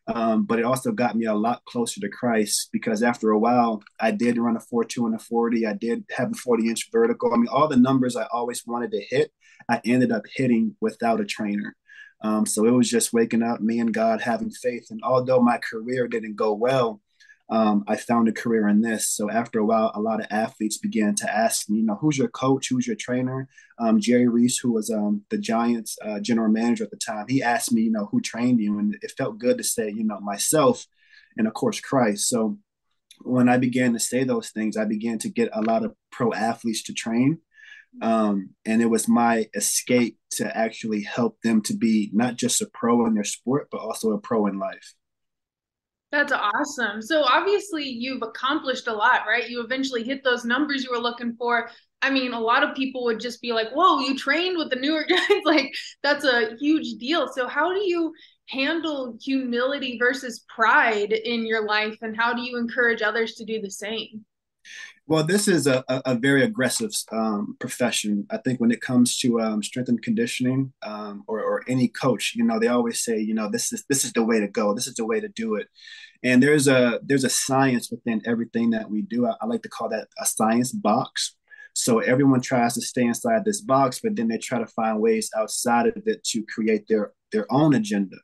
um, 0.07 0.44
but 0.45 0.60
it 0.60 0.66
also 0.66 0.92
got 0.92 1.16
me 1.16 1.25
a 1.25 1.33
lot 1.33 1.63
closer 1.66 2.01
to 2.01 2.10
Christ 2.10 2.69
because 2.74 3.04
after 3.04 3.30
a 3.30 3.39
while, 3.39 3.81
I 4.01 4.12
did 4.12 4.38
run 4.38 4.57
a 4.57 4.60
4 4.60 4.83
2 4.83 5.06
and 5.06 5.15
a 5.15 5.19
40. 5.19 5.65
I 5.65 5.74
did 5.74 6.04
have 6.12 6.31
a 6.31 6.36
40 6.36 6.68
inch 6.68 6.89
vertical. 6.92 7.33
I 7.33 7.38
mean, 7.38 7.48
all 7.48 7.69
the 7.69 7.77
numbers 7.77 8.18
I 8.18 8.27
always 8.33 8.65
wanted 8.68 8.92
to 8.92 9.01
hit, 9.10 9.31
I 9.69 9.80
ended 9.86 10.12
up 10.12 10.24
hitting 10.33 10.75
without 10.81 11.22
a 11.22 11.25
trainer. 11.25 11.75
Um, 12.21 12.45
so 12.45 12.66
it 12.66 12.71
was 12.71 12.89
just 12.89 13.13
waking 13.13 13.44
up, 13.44 13.62
me 13.62 13.80
and 13.80 13.94
God 13.94 14.21
having 14.21 14.51
faith. 14.51 14.88
And 14.89 15.00
although 15.04 15.39
my 15.39 15.57
career 15.57 16.07
didn't 16.07 16.36
go 16.36 16.54
well, 16.54 17.01
um, 17.51 17.83
I 17.88 17.95
found 17.95 18.27
a 18.27 18.33
career 18.33 18.68
in 18.68 18.81
this. 18.81 19.10
So 19.10 19.31
after 19.31 19.60
a 19.60 19.66
while, 19.66 19.92
a 19.95 20.01
lot 20.01 20.19
of 20.19 20.27
athletes 20.30 20.77
began 20.77 21.16
to 21.16 21.33
ask 21.33 21.68
me, 21.68 21.80
you 21.80 21.86
know, 21.86 21.95
who's 21.95 22.18
your 22.18 22.27
coach? 22.27 22.69
Who's 22.69 22.86
your 22.86 22.95
trainer? 22.95 23.48
Um, 23.80 24.00
Jerry 24.00 24.27
Reese, 24.27 24.60
who 24.60 24.74
was 24.74 24.92
um, 24.92 25.24
the 25.30 25.38
Giants 25.38 25.98
uh, 26.06 26.19
general 26.19 26.51
manager 26.51 26.83
at 26.83 26.92
the 26.92 26.98
time, 26.98 27.25
he 27.27 27.42
asked 27.42 27.71
me, 27.71 27.81
you 27.81 27.92
know, 27.92 28.07
who 28.12 28.22
trained 28.22 28.60
you? 28.60 28.77
And 28.77 28.95
it 29.01 29.13
felt 29.18 29.39
good 29.39 29.57
to 29.57 29.63
say, 29.63 29.89
you 29.89 30.04
know, 30.04 30.19
myself 30.19 30.86
and 31.38 31.48
of 31.48 31.54
course 31.54 31.80
Christ. 31.80 32.27
So 32.27 32.60
when 33.22 33.50
I 33.50 33.57
began 33.57 33.94
to 33.94 34.00
say 34.00 34.24
those 34.24 34.50
things, 34.50 34.77
I 34.77 34.86
began 34.86 35.18
to 35.19 35.30
get 35.30 35.50
a 35.54 35.62
lot 35.62 35.83
of 35.83 35.95
pro 36.12 36.33
athletes 36.33 36.83
to 36.83 36.94
train. 36.94 37.39
Um, 38.01 38.51
and 38.65 38.81
it 38.81 38.86
was 38.86 39.07
my 39.07 39.47
escape 39.53 40.18
to 40.31 40.57
actually 40.57 41.01
help 41.01 41.38
them 41.44 41.62
to 41.63 41.75
be 41.75 42.09
not 42.13 42.36
just 42.36 42.62
a 42.62 42.69
pro 42.74 43.06
in 43.06 43.13
their 43.13 43.24
sport, 43.24 43.68
but 43.71 43.81
also 43.81 44.12
a 44.12 44.19
pro 44.19 44.47
in 44.47 44.59
life. 44.59 44.94
That's 46.12 46.31
awesome. 46.31 47.01
So 47.01 47.21
obviously 47.24 47.83
you've 47.83 48.24
accomplished 48.24 48.88
a 48.88 48.94
lot, 48.94 49.27
right? 49.27 49.47
You 49.47 49.62
eventually 49.62 50.03
hit 50.03 50.24
those 50.24 50.44
numbers 50.44 50.84
you 50.84 50.89
were 50.91 50.98
looking 51.01 51.36
for. 51.38 51.69
I 52.01 52.10
mean, 52.10 52.34
a 52.34 52.39
lot 52.39 52.63
of 52.63 52.75
people 52.75 53.03
would 53.03 53.19
just 53.19 53.41
be 53.41 53.51
like, 53.51 53.69
"Whoa, 53.72 54.00
you 54.00 54.17
trained 54.17 54.58
with 54.58 54.69
the 54.69 54.77
New 54.77 54.91
York 54.91 55.10
Giants!" 55.10 55.46
like 55.46 55.72
that's 56.01 56.24
a 56.25 56.55
huge 56.60 56.98
deal. 57.00 57.27
So 57.27 57.48
how 57.48 57.74
do 57.74 57.81
you 57.81 58.13
handle 58.48 59.17
humility 59.22 59.98
versus 60.00 60.46
pride 60.48 61.12
in 61.12 61.46
your 61.46 61.65
life, 61.65 61.98
and 62.01 62.17
how 62.17 62.34
do 62.34 62.41
you 62.41 62.58
encourage 62.58 63.01
others 63.01 63.36
to 63.36 63.46
do 63.46 63.62
the 63.62 63.69
same? 63.69 64.25
Well, 65.10 65.24
this 65.24 65.48
is 65.48 65.66
a, 65.66 65.84
a, 65.89 66.13
very 66.13 66.44
aggressive 66.44 66.92
um, 67.12 67.58
profession. 67.60 68.28
I 68.30 68.38
think 68.38 68.60
when 68.60 68.70
it 68.70 68.80
comes 68.80 69.18
to 69.22 69.42
um, 69.42 69.63
strength 69.63 69.89
and 69.89 70.00
conditioning 70.00 70.72
um, 70.84 71.24
or, 71.25 71.42
or, 71.42 71.63
any 71.68 71.88
coach, 71.88 72.34
you 72.36 72.44
know, 72.44 72.60
they 72.60 72.68
always 72.68 73.04
say, 73.04 73.18
you 73.18 73.34
know, 73.34 73.50
this 73.50 73.74
is 73.74 73.84
this 73.89 74.06
is 74.06 74.13
the 74.13 74.24
way 74.24 74.39
to 74.39 74.48
go. 74.48 74.75
This 74.75 74.86
is 74.86 74.94
the 74.94 75.06
way 75.08 75.20
to 75.20 75.28
do 75.30 75.56
it. 75.56 75.68
And 76.24 76.44
there's 76.44 76.68
a 76.68 77.00
there's 77.01 77.24
a 77.24 77.30
science 77.30 77.89
within 77.89 78.22
everything 78.24 78.70
that 78.70 78.88
we 78.88 79.01
do. 79.01 79.25
I, 79.25 79.34
I 79.42 79.48
like 79.48 79.63
to 79.63 79.70
call 79.70 79.89
that 79.89 80.10
a 80.20 80.28
science 80.28 80.72
box. 80.72 81.36
So 81.74 82.01
everyone 82.01 82.42
tries 82.42 82.75
to 82.75 82.82
stay 82.82 83.06
inside 83.06 83.46
this 83.46 83.62
box, 83.62 84.01
but 84.04 84.16
then 84.16 84.28
they 84.28 84.38
try 84.38 84.60
to 84.60 84.68
find 84.68 85.01
ways 85.01 85.32
outside 85.36 85.88
of 85.88 86.04
it 86.06 86.24
to 86.25 86.46
create 86.54 86.88
their 86.88 87.13
their 87.32 87.51
own 87.51 87.74
agenda 87.74 88.18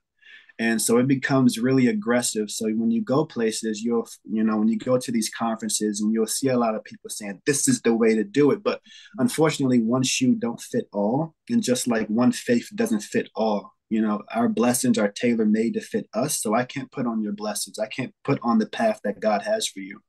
and 0.58 0.82
so 0.82 0.98
it 0.98 1.08
becomes 1.08 1.60
really 1.60 1.88
aggressive. 1.88 2.50
So 2.50 2.68
when 2.68 2.92
you 2.92 3.02
go 3.02 3.26
places 3.26 3.82
you'll 3.82 4.08
you 4.24 4.44
know 4.44 4.58
when 4.58 4.68
you 4.68 4.78
go 4.78 4.98
to 4.98 5.12
these 5.12 5.30
conferences 5.30 6.02
and 6.02 6.14
you'll 6.14 6.28
see 6.28 6.48
a 6.50 6.58
lot 6.58 6.76
of 6.76 6.84
people 6.84 7.10
saying 7.10 7.42
this 7.46 7.68
is 7.68 7.82
the 7.82 7.94
way 7.94 8.16
to 8.16 8.24
do 8.24 8.52
it. 8.52 8.64
But 8.64 8.82
unfortunately 9.18 9.82
one 9.82 10.04
shoe 10.04 10.36
don't 10.36 10.62
fit 10.62 10.86
all. 10.94 11.36
And 11.50 11.62
just 11.62 11.88
like 11.88 12.08
one 12.08 12.32
faith 12.32 12.70
doesn't 12.76 13.02
fit 13.02 13.30
all 13.36 13.72
you 13.90 14.02
know 14.02 14.24
our 14.34 14.50
blessings 14.50 14.98
are 14.98 15.12
tailor 15.12 15.46
made 15.46 15.74
to 15.76 15.82
fit 15.82 16.08
us. 16.14 16.42
So 16.42 16.56
i 16.56 16.64
can't 16.64 16.92
put 16.92 17.06
on 17.06 17.22
your 17.22 17.34
blessings. 17.34 17.78
I 17.80 17.88
can't 17.88 18.14
put 18.24 18.40
on 18.42 18.60
the 18.60 18.68
path 18.68 19.00
that 19.04 19.20
god 19.20 19.42
has 19.44 19.68
for 19.68 19.80
you. 19.80 20.00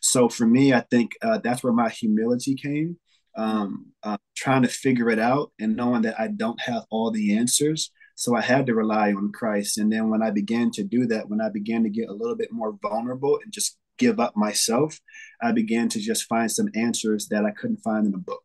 So 0.00 0.28
for 0.28 0.46
me 0.46 0.72
i 0.72 0.80
think 0.90 1.12
uh, 1.22 1.38
that's 1.38 1.62
where 1.62 1.72
my 1.72 1.88
humility 1.88 2.54
came 2.54 2.98
um, 3.36 3.86
uh, 4.02 4.16
trying 4.36 4.62
to 4.62 4.68
figure 4.68 5.10
it 5.10 5.18
out 5.18 5.52
and 5.60 5.76
knowing 5.76 6.02
that 6.02 6.18
i 6.18 6.28
don't 6.28 6.60
have 6.60 6.84
all 6.90 7.10
the 7.10 7.36
answers 7.36 7.90
so 8.18 8.34
I 8.34 8.40
had 8.40 8.66
to 8.66 8.74
rely 8.74 9.12
on 9.12 9.30
Christ. 9.30 9.78
And 9.78 9.92
then 9.92 10.10
when 10.10 10.24
I 10.24 10.32
began 10.32 10.72
to 10.72 10.82
do 10.82 11.06
that, 11.06 11.28
when 11.28 11.40
I 11.40 11.50
began 11.50 11.84
to 11.84 11.88
get 11.88 12.08
a 12.08 12.12
little 12.12 12.34
bit 12.34 12.50
more 12.50 12.76
vulnerable 12.82 13.38
and 13.44 13.52
just 13.52 13.78
give 13.96 14.18
up 14.18 14.36
myself, 14.36 14.98
I 15.40 15.52
began 15.52 15.88
to 15.90 16.00
just 16.00 16.24
find 16.24 16.50
some 16.50 16.66
answers 16.74 17.28
that 17.28 17.44
I 17.44 17.52
couldn't 17.52 17.76
find 17.76 18.08
in 18.08 18.14
a 18.14 18.18
book. 18.18 18.42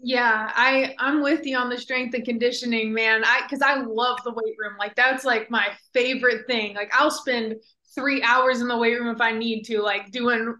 Yeah, 0.00 0.50
I 0.56 0.96
I'm 0.98 1.22
with 1.22 1.46
you 1.46 1.56
on 1.56 1.70
the 1.70 1.78
strength 1.78 2.14
and 2.14 2.24
conditioning, 2.24 2.92
man. 2.92 3.22
I 3.24 3.42
cuz 3.48 3.62
I 3.62 3.76
love 3.76 4.18
the 4.24 4.32
weight 4.32 4.56
room. 4.58 4.74
Like 4.76 4.96
that's 4.96 5.24
like 5.24 5.48
my 5.48 5.68
favorite 5.94 6.48
thing. 6.48 6.74
Like 6.74 6.90
I'll 6.92 7.12
spend 7.12 7.54
3 7.94 8.24
hours 8.24 8.60
in 8.60 8.66
the 8.66 8.76
weight 8.76 8.98
room 8.98 9.14
if 9.14 9.20
I 9.20 9.30
need 9.30 9.62
to, 9.66 9.80
like 9.82 10.10
doing 10.10 10.56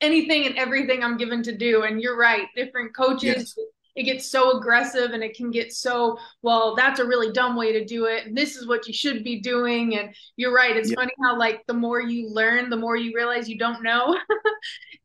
anything 0.00 0.46
and 0.46 0.56
everything 0.56 1.04
I'm 1.04 1.18
given 1.18 1.42
to 1.42 1.54
do. 1.54 1.82
And 1.82 2.00
you're 2.00 2.16
right, 2.16 2.46
different 2.56 2.96
coaches 2.96 3.54
yes 3.54 3.58
it 3.98 4.04
gets 4.04 4.30
so 4.30 4.56
aggressive 4.56 5.10
and 5.10 5.24
it 5.24 5.36
can 5.36 5.50
get 5.50 5.72
so 5.72 6.16
well 6.42 6.76
that's 6.76 7.00
a 7.00 7.04
really 7.04 7.32
dumb 7.32 7.56
way 7.56 7.72
to 7.72 7.84
do 7.84 8.04
it. 8.04 8.26
And 8.26 8.38
this 8.38 8.54
is 8.54 8.68
what 8.68 8.86
you 8.86 8.94
should 8.94 9.24
be 9.24 9.40
doing. 9.40 9.96
And 9.96 10.14
you're 10.36 10.54
right. 10.54 10.76
It's 10.76 10.90
yeah. 10.90 10.94
funny 10.94 11.12
how 11.20 11.36
like 11.36 11.66
the 11.66 11.74
more 11.74 12.00
you 12.00 12.30
learn 12.30 12.70
the 12.70 12.76
more 12.76 12.96
you 12.96 13.12
realize 13.14 13.48
you 13.48 13.58
don't 13.58 13.82
know. 13.82 14.16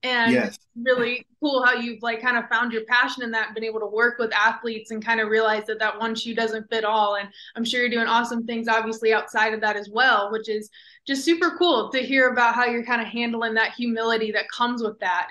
And 0.06 0.34
yes. 0.34 0.60
really 0.76 1.26
cool 1.40 1.64
how 1.66 1.76
you've 1.76 2.04
like 2.04 2.22
kind 2.22 2.36
of 2.36 2.50
found 2.50 2.74
your 2.74 2.84
passion 2.90 3.24
in 3.24 3.32
that 3.32 3.48
and 3.48 3.56
been 3.56 3.64
able 3.64 3.80
to 3.80 3.86
work 3.86 4.20
with 4.20 4.34
athletes 4.34 4.92
and 4.92 5.04
kind 5.04 5.22
of 5.22 5.30
realize 5.30 5.66
that 5.68 5.80
that 5.80 5.98
one 5.98 6.14
shoe 6.14 6.36
doesn't 6.36 6.70
fit 6.70 6.84
all. 6.84 7.16
And 7.16 7.30
i'm 7.56 7.64
sure 7.64 7.80
you're 7.80 7.90
doing 7.90 8.08
awesome 8.08 8.46
things 8.46 8.68
obviously 8.68 9.14
outside 9.14 9.54
of 9.54 9.62
that 9.62 9.78
as 9.78 9.90
well 9.90 10.30
which 10.30 10.50
is 10.50 10.70
just 11.08 11.24
super 11.24 11.56
cool 11.58 11.90
to 11.92 12.00
hear 12.00 12.30
about 12.32 12.54
how 12.54 12.66
you're 12.66 12.84
kind 12.84 13.02
of 13.02 13.08
handling 13.08 13.54
that 13.54 13.76
humility 13.76 14.30
that 14.34 14.50
comes 14.50 14.84
with 14.84 15.00
that 15.00 15.30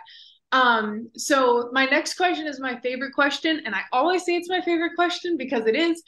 um, 0.52 1.10
so 1.16 1.70
my 1.72 1.86
next 1.86 2.14
question 2.14 2.46
is 2.46 2.60
my 2.60 2.78
favorite 2.80 3.14
question, 3.14 3.62
and 3.64 3.74
I 3.74 3.82
always 3.92 4.24
say 4.24 4.36
it's 4.36 4.48
my 4.48 4.60
favorite 4.60 4.94
question 4.94 5.36
because 5.36 5.66
it 5.66 5.74
is. 5.74 6.02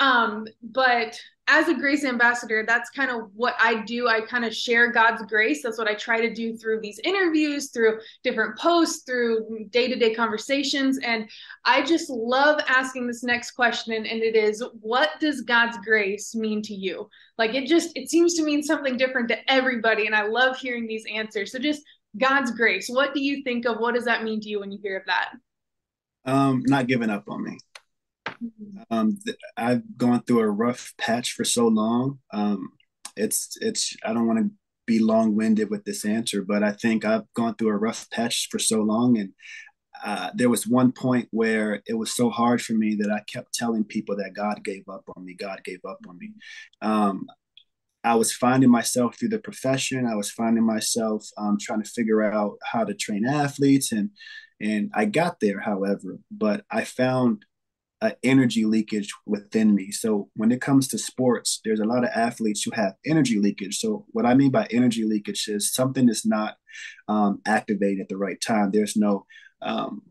Um, 0.00 0.46
but 0.62 1.18
as 1.46 1.68
a 1.68 1.74
grace 1.74 2.04
ambassador, 2.04 2.64
that's 2.66 2.88
kind 2.90 3.10
of 3.10 3.28
what 3.34 3.54
I 3.60 3.82
do. 3.82 4.08
I 4.08 4.22
kind 4.22 4.44
of 4.44 4.54
share 4.54 4.90
God's 4.90 5.22
grace. 5.26 5.62
That's 5.62 5.76
what 5.76 5.88
I 5.88 5.94
try 5.94 6.20
to 6.20 6.32
do 6.32 6.56
through 6.56 6.80
these 6.80 6.98
interviews, 7.04 7.70
through 7.70 8.00
different 8.22 8.58
posts, 8.58 9.04
through 9.04 9.66
day 9.70 9.86
to 9.88 9.96
day 9.96 10.14
conversations. 10.14 10.98
And 10.98 11.28
I 11.64 11.82
just 11.82 12.08
love 12.08 12.60
asking 12.66 13.06
this 13.06 13.22
next 13.22 13.50
question. 13.50 13.94
And 13.94 14.22
it 14.22 14.36
is, 14.36 14.64
what 14.80 15.10
does 15.20 15.42
God's 15.42 15.76
grace 15.84 16.34
mean 16.34 16.62
to 16.62 16.74
you? 16.74 17.08
Like 17.36 17.54
it 17.54 17.66
just, 17.66 17.90
it 17.94 18.08
seems 18.08 18.34
to 18.34 18.44
mean 18.44 18.62
something 18.62 18.96
different 18.96 19.28
to 19.28 19.52
everybody. 19.52 20.06
And 20.06 20.14
I 20.14 20.26
love 20.26 20.56
hearing 20.56 20.86
these 20.86 21.04
answers. 21.12 21.52
So 21.52 21.58
just 21.58 21.82
God's 22.18 22.50
grace. 22.50 22.88
What 22.88 23.14
do 23.14 23.22
you 23.22 23.42
think 23.42 23.66
of? 23.66 23.78
What 23.78 23.94
does 23.94 24.04
that 24.04 24.24
mean 24.24 24.40
to 24.40 24.48
you 24.48 24.60
when 24.60 24.72
you 24.72 24.78
hear 24.82 24.98
of 24.98 25.06
that? 25.06 25.32
Um, 26.24 26.62
not 26.66 26.86
giving 26.86 27.10
up 27.10 27.24
on 27.28 27.44
me. 27.44 27.58
Um, 28.90 29.18
th- 29.24 29.36
I've 29.56 29.82
gone 29.96 30.22
through 30.22 30.40
a 30.40 30.50
rough 30.50 30.94
patch 30.98 31.32
for 31.32 31.44
so 31.44 31.68
long. 31.68 32.18
Um, 32.32 32.70
it's 33.16 33.56
it's. 33.60 33.96
I 34.04 34.12
don't 34.12 34.26
want 34.26 34.38
to 34.40 34.50
be 34.86 34.98
long 34.98 35.34
winded 35.34 35.70
with 35.70 35.84
this 35.84 36.04
answer, 36.04 36.42
but 36.42 36.62
I 36.62 36.72
think 36.72 37.04
I've 37.04 37.32
gone 37.34 37.54
through 37.54 37.70
a 37.70 37.76
rough 37.76 38.08
patch 38.10 38.48
for 38.50 38.58
so 38.58 38.80
long, 38.80 39.18
and 39.18 39.32
uh, 40.04 40.30
there 40.34 40.50
was 40.50 40.66
one 40.66 40.92
point 40.92 41.28
where 41.30 41.82
it 41.86 41.94
was 41.94 42.14
so 42.14 42.30
hard 42.30 42.60
for 42.60 42.74
me 42.74 42.96
that 42.96 43.10
I 43.10 43.20
kept 43.32 43.54
telling 43.54 43.84
people 43.84 44.16
that 44.16 44.34
God 44.34 44.62
gave 44.64 44.88
up 44.88 45.04
on 45.16 45.24
me. 45.24 45.34
God 45.34 45.60
gave 45.64 45.80
up 45.88 45.98
on 46.08 46.18
me. 46.18 46.32
Um, 46.82 47.26
I 48.04 48.14
was 48.16 48.32
finding 48.32 48.70
myself 48.70 49.18
through 49.18 49.30
the 49.30 49.38
profession. 49.38 50.06
I 50.06 50.14
was 50.14 50.30
finding 50.30 50.64
myself 50.64 51.26
um, 51.38 51.56
trying 51.60 51.82
to 51.82 51.90
figure 51.90 52.22
out 52.22 52.56
how 52.62 52.84
to 52.84 52.94
train 52.94 53.26
athletes, 53.26 53.92
and 53.92 54.10
and 54.60 54.90
I 54.94 55.06
got 55.06 55.40
there, 55.40 55.60
however, 55.60 56.18
but 56.30 56.64
I 56.70 56.84
found 56.84 57.44
an 58.00 58.12
energy 58.22 58.64
leakage 58.64 59.10
within 59.24 59.74
me. 59.74 59.90
So 59.90 60.28
when 60.36 60.52
it 60.52 60.60
comes 60.60 60.88
to 60.88 60.98
sports, 60.98 61.60
there's 61.64 61.80
a 61.80 61.86
lot 61.86 62.04
of 62.04 62.10
athletes 62.14 62.62
who 62.62 62.70
have 62.72 62.94
energy 63.06 63.38
leakage. 63.38 63.78
So 63.78 64.04
what 64.10 64.26
I 64.26 64.34
mean 64.34 64.50
by 64.50 64.66
energy 64.70 65.04
leakage 65.04 65.48
is 65.48 65.72
something 65.72 66.08
is 66.08 66.26
not 66.26 66.56
um, 67.08 67.40
activated 67.46 68.00
at 68.00 68.08
the 68.08 68.16
right 68.16 68.40
time. 68.40 68.70
There's 68.70 68.96
no 68.96 69.26
um, 69.62 70.02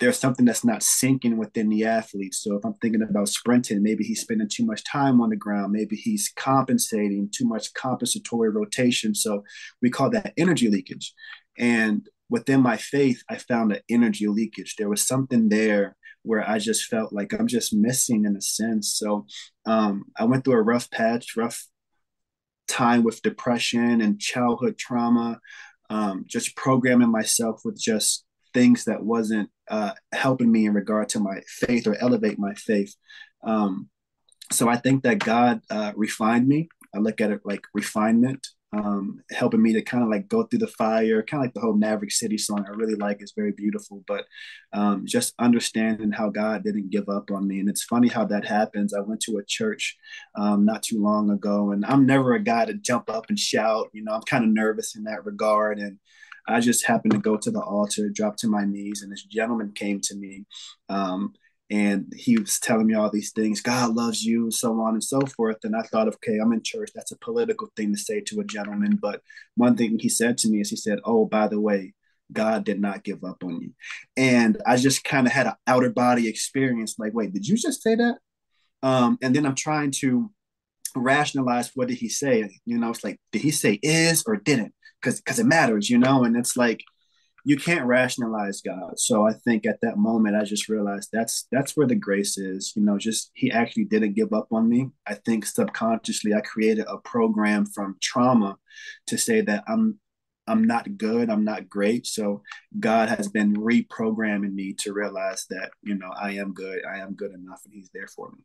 there's 0.00 0.18
something 0.18 0.44
that's 0.44 0.64
not 0.64 0.80
syncing 0.80 1.36
within 1.36 1.68
the 1.68 1.84
athlete. 1.84 2.34
So 2.34 2.56
if 2.56 2.64
I'm 2.64 2.74
thinking 2.74 3.02
about 3.02 3.28
sprinting, 3.28 3.82
maybe 3.82 4.04
he's 4.04 4.20
spending 4.20 4.48
too 4.48 4.64
much 4.64 4.84
time 4.84 5.20
on 5.20 5.30
the 5.30 5.36
ground. 5.36 5.72
Maybe 5.72 5.96
he's 5.96 6.32
compensating 6.34 7.30
too 7.32 7.46
much 7.46 7.72
compensatory 7.74 8.50
rotation. 8.50 9.14
So 9.14 9.44
we 9.80 9.90
call 9.90 10.10
that 10.10 10.32
energy 10.36 10.68
leakage. 10.68 11.14
And 11.56 12.08
within 12.28 12.60
my 12.60 12.76
faith, 12.76 13.22
I 13.28 13.36
found 13.36 13.72
an 13.72 13.80
energy 13.88 14.26
leakage. 14.26 14.76
There 14.76 14.88
was 14.88 15.06
something 15.06 15.48
there 15.48 15.96
where 16.22 16.48
I 16.48 16.58
just 16.58 16.84
felt 16.86 17.12
like 17.12 17.32
I'm 17.32 17.46
just 17.46 17.72
missing 17.72 18.24
in 18.24 18.36
a 18.36 18.40
sense. 18.40 18.94
So 18.94 19.26
um, 19.64 20.04
I 20.16 20.24
went 20.24 20.44
through 20.44 20.58
a 20.58 20.62
rough 20.62 20.90
patch, 20.90 21.36
rough 21.36 21.66
time 22.66 23.02
with 23.02 23.22
depression 23.22 24.00
and 24.00 24.20
childhood 24.20 24.76
trauma. 24.76 25.40
Um, 25.90 26.24
just 26.26 26.54
programming 26.54 27.10
myself 27.10 27.62
with 27.64 27.80
just 27.80 28.26
things 28.52 28.84
that 28.84 29.02
wasn't 29.02 29.48
uh, 29.70 29.92
helping 30.12 30.50
me 30.50 30.66
in 30.66 30.74
regard 30.74 31.08
to 31.10 31.20
my 31.20 31.40
faith 31.46 31.86
or 31.86 31.96
elevate 32.00 32.38
my 32.38 32.54
faith. 32.54 32.94
Um, 33.44 33.88
so 34.50 34.68
I 34.68 34.76
think 34.76 35.02
that 35.02 35.18
God 35.18 35.60
uh, 35.70 35.92
refined 35.96 36.48
me. 36.48 36.68
I 36.94 36.98
look 36.98 37.20
at 37.20 37.30
it 37.30 37.42
like 37.44 37.62
refinement, 37.74 38.46
um, 38.72 39.20
helping 39.30 39.62
me 39.62 39.74
to 39.74 39.82
kind 39.82 40.02
of 40.02 40.08
like 40.08 40.28
go 40.28 40.42
through 40.44 40.60
the 40.60 40.66
fire, 40.66 41.22
kind 41.22 41.42
of 41.42 41.46
like 41.46 41.54
the 41.54 41.60
whole 41.60 41.74
Maverick 41.74 42.12
City 42.12 42.38
song. 42.38 42.64
I 42.66 42.70
really 42.70 42.94
like 42.94 43.20
it's 43.20 43.34
very 43.36 43.52
beautiful, 43.52 44.02
but 44.06 44.24
um, 44.72 45.04
just 45.06 45.34
understanding 45.38 46.12
how 46.12 46.30
God 46.30 46.64
didn't 46.64 46.90
give 46.90 47.08
up 47.08 47.30
on 47.30 47.46
me. 47.46 47.60
And 47.60 47.68
it's 47.68 47.84
funny 47.84 48.08
how 48.08 48.24
that 48.26 48.46
happens. 48.46 48.94
I 48.94 49.00
went 49.00 49.20
to 49.22 49.38
a 49.38 49.44
church 49.44 49.96
um, 50.34 50.64
not 50.64 50.82
too 50.82 51.02
long 51.02 51.30
ago, 51.30 51.72
and 51.72 51.84
I'm 51.84 52.06
never 52.06 52.34
a 52.34 52.42
guy 52.42 52.64
to 52.64 52.74
jump 52.74 53.10
up 53.10 53.26
and 53.28 53.38
shout. 53.38 53.88
You 53.92 54.04
know, 54.04 54.12
I'm 54.12 54.22
kind 54.22 54.44
of 54.44 54.50
nervous 54.50 54.96
in 54.96 55.04
that 55.04 55.26
regard, 55.26 55.78
and 55.78 55.98
I 56.48 56.60
just 56.60 56.86
happened 56.86 57.12
to 57.12 57.18
go 57.18 57.36
to 57.36 57.50
the 57.50 57.60
altar, 57.60 58.08
dropped 58.08 58.40
to 58.40 58.48
my 58.48 58.64
knees, 58.64 59.02
and 59.02 59.12
this 59.12 59.24
gentleman 59.24 59.72
came 59.72 60.00
to 60.02 60.16
me. 60.16 60.46
Um, 60.88 61.34
and 61.70 62.10
he 62.16 62.38
was 62.38 62.58
telling 62.58 62.86
me 62.86 62.94
all 62.94 63.10
these 63.10 63.32
things 63.32 63.60
god 63.60 63.94
loves 63.94 64.24
you 64.24 64.44
and 64.44 64.54
so 64.54 64.80
on 64.80 64.94
and 64.94 65.04
so 65.04 65.20
forth. 65.36 65.58
And 65.64 65.76
i 65.76 65.82
thought 65.82 66.08
okay 66.08 66.38
i'm 66.38 66.52
in 66.52 66.62
church. 66.62 66.90
That's 66.94 67.12
a 67.12 67.18
political 67.18 67.68
thing 67.76 67.92
to 67.92 67.98
say 67.98 68.20
to 68.22 68.40
a 68.40 68.44
gentleman. 68.44 68.98
But 69.00 69.20
one 69.54 69.76
thing 69.76 69.98
he 69.98 70.08
said 70.08 70.38
to 70.38 70.48
me 70.48 70.60
is 70.60 70.70
he 70.70 70.76
said 70.76 70.98
oh 71.04 71.26
by 71.26 71.48
the 71.48 71.60
way 71.60 71.94
god 72.32 72.64
did 72.64 72.80
not 72.80 73.04
give 73.04 73.24
up 73.24 73.44
on 73.44 73.60
you. 73.60 73.72
And 74.16 74.60
i 74.66 74.76
just 74.76 75.04
kind 75.04 75.26
of 75.26 75.32
had 75.32 75.46
an 75.46 75.54
outer 75.66 75.90
body 75.90 76.28
experience 76.28 76.98
like 76.98 77.12
wait 77.14 77.32
did 77.32 77.46
you 77.46 77.56
just 77.56 77.82
say 77.82 77.94
that? 77.94 78.18
Um, 78.82 79.18
and 79.20 79.34
then 79.34 79.44
i'm 79.44 79.56
trying 79.56 79.90
to 80.02 80.30
rationalize 81.02 81.70
what 81.74 81.88
did 81.88 81.98
he 81.98 82.08
say 82.08 82.48
you 82.64 82.78
know 82.78 82.90
it's 82.90 83.04
like 83.04 83.18
did 83.32 83.42
he 83.42 83.50
say 83.50 83.78
is 83.82 84.24
or 84.26 84.36
didn't 84.36 84.72
because 85.00 85.20
because 85.20 85.38
it 85.38 85.46
matters, 85.46 85.90
you 85.90 85.98
know. 85.98 86.24
And 86.24 86.36
it's 86.36 86.56
like 86.56 86.82
you 87.44 87.56
can't 87.56 87.86
rationalize 87.86 88.60
God. 88.60 88.98
So 88.98 89.26
I 89.26 89.32
think 89.32 89.66
at 89.66 89.80
that 89.82 89.96
moment 89.96 90.36
I 90.36 90.44
just 90.44 90.68
realized 90.68 91.10
that's 91.12 91.46
that's 91.50 91.76
where 91.76 91.86
the 91.86 91.94
grace 91.94 92.38
is. 92.38 92.72
You 92.76 92.82
know, 92.82 92.98
just 92.98 93.30
He 93.34 93.50
actually 93.50 93.84
didn't 93.84 94.14
give 94.14 94.32
up 94.32 94.48
on 94.52 94.68
me. 94.68 94.90
I 95.06 95.14
think 95.14 95.46
subconsciously 95.46 96.34
I 96.34 96.40
created 96.40 96.86
a 96.88 96.98
program 96.98 97.66
from 97.66 97.96
trauma 98.02 98.58
to 99.06 99.18
say 99.18 99.40
that 99.42 99.64
I'm 99.68 99.98
I'm 100.46 100.64
not 100.64 100.96
good, 100.96 101.28
I'm 101.28 101.44
not 101.44 101.68
great. 101.68 102.06
So 102.06 102.42
God 102.80 103.10
has 103.10 103.28
been 103.28 103.54
reprogramming 103.54 104.54
me 104.54 104.72
to 104.78 104.94
realize 104.94 105.44
that, 105.50 105.72
you 105.82 105.94
know, 105.94 106.10
I 106.18 106.32
am 106.32 106.54
good, 106.54 106.80
I 106.86 107.00
am 107.00 107.12
good 107.14 107.32
enough, 107.32 107.60
and 107.66 107.74
He's 107.74 107.90
there 107.92 108.08
for 108.08 108.30
me. 108.30 108.38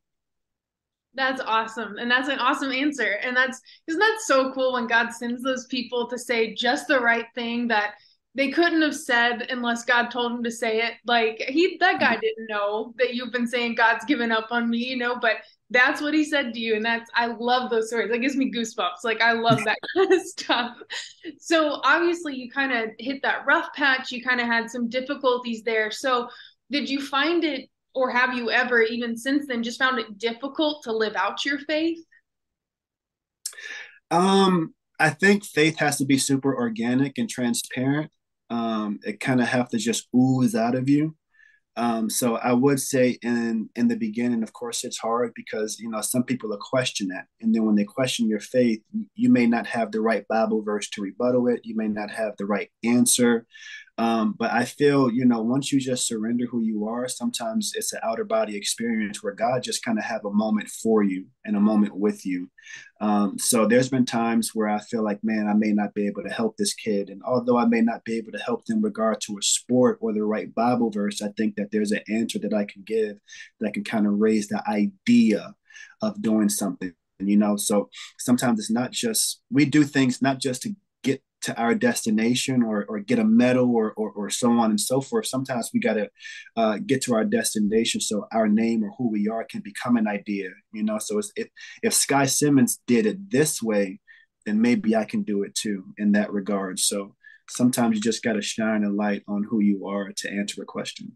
That's 1.15 1.41
awesome. 1.41 1.97
And 1.97 2.09
that's 2.09 2.29
an 2.29 2.39
awesome 2.39 2.71
answer. 2.71 3.19
And 3.21 3.35
that's 3.37 3.61
isn't 3.87 3.99
that 3.99 4.19
so 4.25 4.51
cool 4.53 4.73
when 4.73 4.87
God 4.87 5.11
sends 5.11 5.43
those 5.43 5.65
people 5.67 6.07
to 6.09 6.17
say 6.17 6.55
just 6.55 6.87
the 6.87 6.99
right 6.99 7.25
thing 7.35 7.67
that 7.67 7.93
they 8.35 8.49
couldn't 8.49 8.81
have 8.81 8.95
said 8.95 9.47
unless 9.51 9.85
God 9.85 10.09
told 10.09 10.31
them 10.31 10.43
to 10.43 10.51
say 10.51 10.81
it. 10.81 10.93
Like 11.05 11.37
he 11.47 11.77
that 11.79 11.99
guy 11.99 12.17
didn't 12.17 12.47
know 12.49 12.93
that 12.97 13.13
you've 13.13 13.31
been 13.31 13.47
saying 13.47 13.75
God's 13.75 14.05
given 14.05 14.31
up 14.31 14.47
on 14.49 14.69
me, 14.69 14.79
you 14.79 14.97
know, 14.97 15.17
but 15.19 15.37
that's 15.69 16.01
what 16.01 16.13
he 16.13 16.23
said 16.23 16.53
to 16.53 16.59
you. 16.59 16.75
And 16.75 16.85
that's 16.85 17.09
I 17.15 17.27
love 17.27 17.69
those 17.69 17.87
stories. 17.87 18.09
That 18.09 18.19
gives 18.19 18.35
me 18.35 18.51
goosebumps. 18.51 19.03
Like 19.03 19.21
I 19.21 19.33
love 19.33 19.63
that 19.65 19.77
kind 19.95 20.13
of 20.13 20.21
stuff. 20.21 20.77
So 21.39 21.79
obviously 21.83 22.35
you 22.35 22.49
kind 22.49 22.71
of 22.71 22.89
hit 22.97 23.21
that 23.21 23.45
rough 23.45 23.71
patch. 23.75 24.11
You 24.11 24.23
kind 24.23 24.41
of 24.41 24.47
had 24.47 24.69
some 24.69 24.89
difficulties 24.89 25.61
there. 25.63 25.91
So 25.91 26.27
did 26.71 26.89
you 26.89 27.01
find 27.01 27.43
it 27.43 27.69
or 27.95 28.09
have 28.09 28.33
you 28.33 28.49
ever 28.51 28.81
even 28.81 29.15
since 29.17 29.47
then 29.47 29.63
just 29.63 29.79
found 29.79 29.99
it 29.99 30.17
difficult 30.17 30.83
to 30.83 30.91
live 30.91 31.15
out 31.15 31.45
your 31.45 31.59
faith 31.59 31.99
um 34.11 34.73
i 34.99 35.09
think 35.09 35.43
faith 35.43 35.77
has 35.77 35.97
to 35.97 36.05
be 36.05 36.17
super 36.17 36.55
organic 36.55 37.17
and 37.17 37.29
transparent 37.29 38.11
um 38.49 38.99
it 39.03 39.19
kind 39.19 39.41
of 39.41 39.47
have 39.47 39.69
to 39.69 39.77
just 39.77 40.07
ooze 40.15 40.55
out 40.55 40.75
of 40.75 40.89
you 40.89 41.15
um, 41.75 42.09
so 42.09 42.35
I 42.35 42.53
would 42.53 42.79
say 42.79 43.17
in 43.23 43.69
in 43.75 43.87
the 43.87 43.95
beginning, 43.95 44.43
of 44.43 44.53
course, 44.53 44.83
it's 44.83 44.97
hard 44.97 45.33
because 45.35 45.79
you 45.79 45.89
know 45.89 46.01
some 46.01 46.23
people 46.23 46.49
will 46.49 46.57
question 46.57 47.07
that, 47.07 47.25
and 47.41 47.53
then 47.53 47.65
when 47.65 47.75
they 47.75 47.83
question 47.83 48.27
your 48.27 48.39
faith, 48.39 48.81
you 49.15 49.29
may 49.29 49.47
not 49.47 49.65
have 49.65 49.91
the 49.91 50.01
right 50.01 50.27
Bible 50.27 50.61
verse 50.61 50.87
to 50.91 51.01
rebuttal 51.01 51.47
it. 51.47 51.61
You 51.63 51.75
may 51.75 51.87
not 51.87 52.11
have 52.11 52.37
the 52.37 52.45
right 52.45 52.69
answer. 52.83 53.47
Um, 53.99 54.33
but 54.37 54.51
I 54.51 54.65
feel, 54.65 55.11
you 55.11 55.23
know, 55.23 55.41
once 55.43 55.71
you 55.71 55.79
just 55.79 56.07
surrender 56.07 56.45
who 56.47 56.63
you 56.63 56.87
are, 56.87 57.07
sometimes 57.07 57.73
it's 57.75 57.93
an 57.93 57.99
outer 58.03 58.23
body 58.23 58.57
experience 58.57 59.21
where 59.21 59.33
God 59.33 59.61
just 59.61 59.85
kind 59.85 59.99
of 59.99 60.03
have 60.03 60.25
a 60.25 60.33
moment 60.33 60.67
for 60.69 61.03
you 61.03 61.27
and 61.45 61.55
a 61.55 61.61
moment 61.61 61.95
with 61.95 62.25
you. 62.25 62.49
Um, 63.01 63.37
so 63.37 63.67
there's 63.67 63.89
been 63.89 64.05
times 64.05 64.51
where 64.55 64.67
I 64.67 64.79
feel 64.79 65.03
like, 65.03 65.19
man, 65.23 65.47
I 65.47 65.53
may 65.53 65.73
not 65.73 65.93
be 65.93 66.07
able 66.07 66.23
to 66.23 66.33
help 66.33 66.57
this 66.57 66.73
kid. 66.73 67.09
And 67.09 67.21
although 67.23 67.57
I 67.57 67.65
may 67.65 67.81
not 67.81 68.03
be 68.03 68.17
able 68.17 68.31
to 68.31 68.39
help 68.39 68.65
them 68.65 68.81
regard 68.81 69.21
to 69.21 69.37
a 69.37 69.43
sport 69.43 69.99
or 70.01 70.11
the 70.11 70.23
right 70.23 70.53
Bible 70.55 70.89
verse, 70.89 71.21
I 71.21 71.27
think 71.37 71.55
that 71.57 71.69
there's 71.71 71.91
an 71.91 72.01
answer 72.09 72.39
that 72.39 72.53
I 72.53 72.65
can 72.65 72.81
give 72.83 73.17
that 73.59 73.73
can 73.73 73.83
kind 73.83 74.07
of 74.07 74.13
raise 74.13 74.47
the 74.47 74.63
idea 74.67 75.53
of 76.01 76.19
doing 76.21 76.49
something. 76.49 76.93
You 77.19 77.37
know, 77.37 77.57
so 77.57 77.89
sometimes 78.17 78.59
it's 78.59 78.71
not 78.71 78.91
just 78.91 79.41
we 79.51 79.65
do 79.65 79.83
things 79.83 80.21
not 80.21 80.39
just 80.39 80.63
to 80.63 80.75
to 81.43 81.57
our 81.61 81.75
destination 81.75 82.63
or, 82.63 82.85
or 82.87 82.99
get 82.99 83.19
a 83.19 83.23
medal 83.23 83.75
or, 83.75 83.93
or, 83.93 84.11
or 84.11 84.29
so 84.29 84.51
on 84.51 84.69
and 84.69 84.79
so 84.79 85.01
forth. 85.01 85.27
Sometimes 85.27 85.69
we 85.73 85.79
got 85.79 85.93
to 85.93 86.09
uh, 86.55 86.77
get 86.85 87.01
to 87.03 87.13
our 87.13 87.25
destination 87.25 88.01
so 88.01 88.27
our 88.31 88.47
name 88.47 88.83
or 88.83 88.91
who 88.97 89.09
we 89.09 89.27
are 89.27 89.43
can 89.43 89.61
become 89.61 89.97
an 89.97 90.07
idea, 90.07 90.49
you 90.73 90.83
know? 90.83 90.97
So 90.99 91.19
if, 91.35 91.47
if 91.81 91.93
Skyy 91.93 92.29
Simmons 92.29 92.79
did 92.87 93.05
it 93.05 93.29
this 93.29 93.61
way, 93.61 93.99
then 94.45 94.61
maybe 94.61 94.95
I 94.95 95.05
can 95.05 95.23
do 95.23 95.43
it 95.43 95.53
too 95.55 95.85
in 95.97 96.13
that 96.13 96.31
regard. 96.31 96.79
So 96.79 97.15
sometimes 97.49 97.95
you 97.95 98.01
just 98.01 98.23
got 98.23 98.33
to 98.33 98.41
shine 98.41 98.83
a 98.83 98.89
light 98.89 99.23
on 99.27 99.43
who 99.43 99.61
you 99.61 99.87
are 99.87 100.11
to 100.17 100.31
answer 100.31 100.61
a 100.61 100.65
question. 100.65 101.15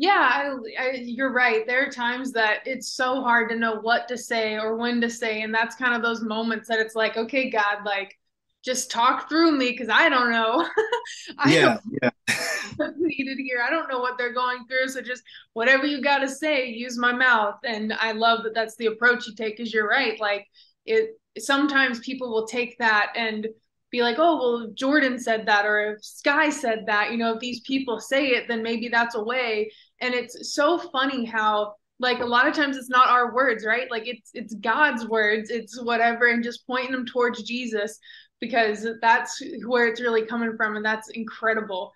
Yeah, 0.00 0.10
I, 0.32 0.54
I, 0.80 0.90
you're 0.94 1.32
right. 1.32 1.66
There 1.66 1.84
are 1.84 1.90
times 1.90 2.32
that 2.32 2.60
it's 2.64 2.92
so 2.92 3.20
hard 3.20 3.50
to 3.50 3.56
know 3.56 3.80
what 3.80 4.06
to 4.08 4.16
say 4.16 4.54
or 4.54 4.76
when 4.76 5.00
to 5.00 5.10
say, 5.10 5.42
and 5.42 5.52
that's 5.52 5.74
kind 5.74 5.94
of 5.94 6.02
those 6.02 6.22
moments 6.22 6.68
that 6.68 6.78
it's 6.78 6.94
like, 6.94 7.16
okay, 7.16 7.50
God, 7.50 7.84
like 7.84 8.17
just 8.64 8.90
talk 8.90 9.28
through 9.28 9.52
me 9.52 9.70
because 9.70 9.88
I 9.88 10.08
don't 10.08 10.30
know. 10.30 10.68
I 11.38 11.52
yeah, 11.52 11.78
don't 12.00 12.12
yeah. 12.28 12.90
needed 12.98 13.38
here. 13.38 13.62
I 13.66 13.70
don't 13.70 13.88
know 13.88 13.98
what 13.98 14.18
they're 14.18 14.32
going 14.32 14.66
through, 14.66 14.88
so 14.88 15.00
just 15.00 15.22
whatever 15.52 15.86
you 15.86 16.02
got 16.02 16.18
to 16.18 16.28
say, 16.28 16.68
use 16.68 16.98
my 16.98 17.12
mouth. 17.12 17.56
And 17.64 17.92
I 17.94 18.12
love 18.12 18.42
that 18.44 18.54
that's 18.54 18.76
the 18.76 18.86
approach 18.86 19.26
you 19.26 19.34
take. 19.34 19.56
Because 19.56 19.72
you're 19.72 19.88
right, 19.88 20.18
like 20.20 20.46
it. 20.86 21.10
Sometimes 21.38 22.00
people 22.00 22.30
will 22.30 22.46
take 22.46 22.76
that 22.78 23.12
and 23.14 23.46
be 23.90 24.02
like, 24.02 24.16
oh, 24.18 24.36
well, 24.36 24.70
Jordan 24.74 25.18
said 25.18 25.46
that, 25.46 25.64
or 25.64 25.94
if 25.94 26.02
Skyy 26.02 26.52
said 26.52 26.84
that, 26.86 27.12
you 27.12 27.16
know, 27.16 27.34
if 27.34 27.40
these 27.40 27.60
people 27.60 28.00
say 28.00 28.28
it, 28.28 28.48
then 28.48 28.62
maybe 28.62 28.88
that's 28.88 29.14
a 29.14 29.22
way. 29.22 29.70
And 30.00 30.14
it's 30.14 30.54
so 30.54 30.78
funny 30.78 31.24
how 31.24 31.74
like 32.00 32.20
a 32.20 32.26
lot 32.26 32.46
of 32.46 32.54
times 32.54 32.76
it's 32.76 32.90
not 32.90 33.08
our 33.08 33.34
words, 33.34 33.64
right? 33.64 33.90
Like 33.90 34.06
it's 34.06 34.30
it's 34.34 34.54
God's 34.54 35.06
words, 35.06 35.50
it's 35.50 35.80
whatever, 35.82 36.28
and 36.28 36.44
just 36.44 36.66
pointing 36.66 36.92
them 36.92 37.06
towards 37.06 37.42
Jesus 37.42 37.98
because 38.40 38.86
that's 39.00 39.42
where 39.66 39.86
it's 39.86 40.00
really 40.00 40.24
coming 40.24 40.56
from, 40.56 40.76
and 40.76 40.84
that's 40.84 41.08
incredible. 41.10 41.92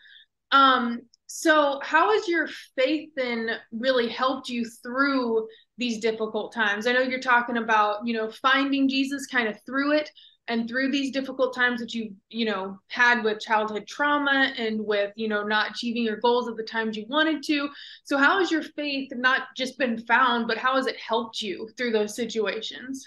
Um, 0.51 1.03
so 1.27 1.81
how 1.83 2.13
has 2.13 2.29
your 2.29 2.49
faith 2.77 3.09
then 3.17 3.53
really 3.73 4.09
helped 4.09 4.51
you 4.51 4.67
through 4.83 5.47
these 5.79 5.99
difficult 5.99 6.53
times? 6.53 6.87
I 6.87 6.93
know 6.93 7.01
you're 7.01 7.21
talking 7.21 7.57
about, 7.57 8.07
you 8.07 8.13
know, 8.13 8.31
finding 8.43 8.89
Jesus 8.89 9.27
kind 9.27 9.49
of 9.49 9.57
through 9.65 9.93
it, 9.93 10.11
and 10.49 10.69
through 10.69 10.91
these 10.91 11.13
difficult 11.13 11.55
times 11.55 11.81
that 11.81 11.95
you 11.95 12.13
you 12.29 12.45
know 12.45 12.79
had 12.89 13.23
with 13.23 13.41
childhood 13.41 13.87
trauma 13.87 14.53
and 14.59 14.85
with 14.85 15.13
you 15.17 15.29
know 15.29 15.43
not 15.45 15.71
achieving 15.71 16.03
your 16.03 16.17
goals 16.17 16.49
at 16.49 16.57
the 16.57 16.63
times 16.63 16.97
you 16.97 17.07
wanted 17.09 17.43
to 17.43 17.69
so 18.05 18.19
how 18.19 18.39
has 18.39 18.51
your 18.51 18.63
faith 18.63 19.09
not 19.15 19.43
just 19.57 19.79
been 19.79 19.99
found 20.07 20.47
but 20.49 20.59
how 20.59 20.75
has 20.77 20.87
it 20.87 20.97
helped 20.97 21.41
you 21.41 21.69
through 21.77 21.93
those 21.93 22.17
situations 22.17 23.05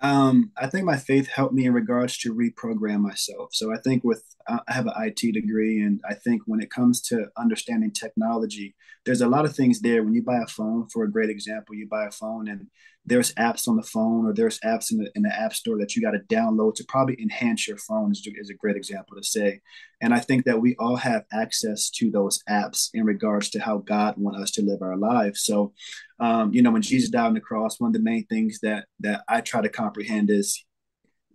um, 0.00 0.52
I 0.56 0.68
think 0.68 0.84
my 0.84 0.96
faith 0.96 1.26
helped 1.28 1.54
me 1.54 1.66
in 1.66 1.72
regards 1.72 2.16
to 2.18 2.34
reprogram 2.34 3.00
myself. 3.00 3.50
So 3.52 3.72
I 3.72 3.78
think 3.78 4.04
with 4.04 4.22
I 4.46 4.60
have 4.68 4.86
an 4.86 4.94
IT 4.96 5.32
degree, 5.32 5.82
and 5.82 6.00
I 6.08 6.14
think 6.14 6.42
when 6.46 6.60
it 6.60 6.70
comes 6.70 7.02
to 7.02 7.26
understanding 7.36 7.90
technology, 7.90 8.74
there's 9.04 9.20
a 9.20 9.28
lot 9.28 9.44
of 9.44 9.54
things 9.54 9.80
there. 9.80 10.02
When 10.02 10.14
you 10.14 10.22
buy 10.22 10.38
a 10.38 10.46
phone, 10.46 10.88
for 10.88 11.04
a 11.04 11.10
great 11.10 11.30
example, 11.30 11.74
you 11.74 11.86
buy 11.88 12.06
a 12.06 12.10
phone 12.10 12.48
and 12.48 12.68
there's 13.08 13.34
apps 13.34 13.66
on 13.66 13.76
the 13.76 13.82
phone 13.82 14.26
or 14.26 14.34
there's 14.34 14.60
apps 14.60 14.92
in 14.92 14.98
the, 14.98 15.10
in 15.14 15.22
the 15.22 15.34
app 15.34 15.54
store 15.54 15.78
that 15.78 15.96
you 15.96 16.02
got 16.02 16.12
to 16.12 16.34
download 16.34 16.74
to 16.74 16.84
probably 16.84 17.16
enhance 17.20 17.66
your 17.66 17.78
phone 17.78 18.12
is, 18.12 18.26
is 18.36 18.50
a 18.50 18.54
great 18.54 18.76
example 18.76 19.16
to 19.16 19.22
say. 19.22 19.60
And 20.00 20.14
i 20.14 20.20
think 20.20 20.44
that 20.44 20.60
we 20.60 20.76
all 20.78 20.96
have 20.96 21.24
access 21.32 21.90
to 21.90 22.10
those 22.10 22.42
apps 22.48 22.90
in 22.94 23.04
regards 23.04 23.50
to 23.50 23.60
how 23.60 23.78
god 23.78 24.14
wants 24.16 24.40
us 24.40 24.50
to 24.52 24.62
live 24.62 24.82
our 24.82 24.96
lives. 24.96 25.40
So 25.40 25.72
um, 26.20 26.52
you 26.52 26.62
know 26.62 26.70
when 26.70 26.82
jesus 26.82 27.10
died 27.10 27.26
on 27.26 27.34
the 27.34 27.40
cross 27.40 27.78
one 27.78 27.88
of 27.88 27.94
the 27.94 28.00
main 28.00 28.26
things 28.26 28.58
that 28.60 28.86
that 29.00 29.22
i 29.28 29.40
try 29.40 29.60
to 29.60 29.68
comprehend 29.68 30.30
is 30.30 30.64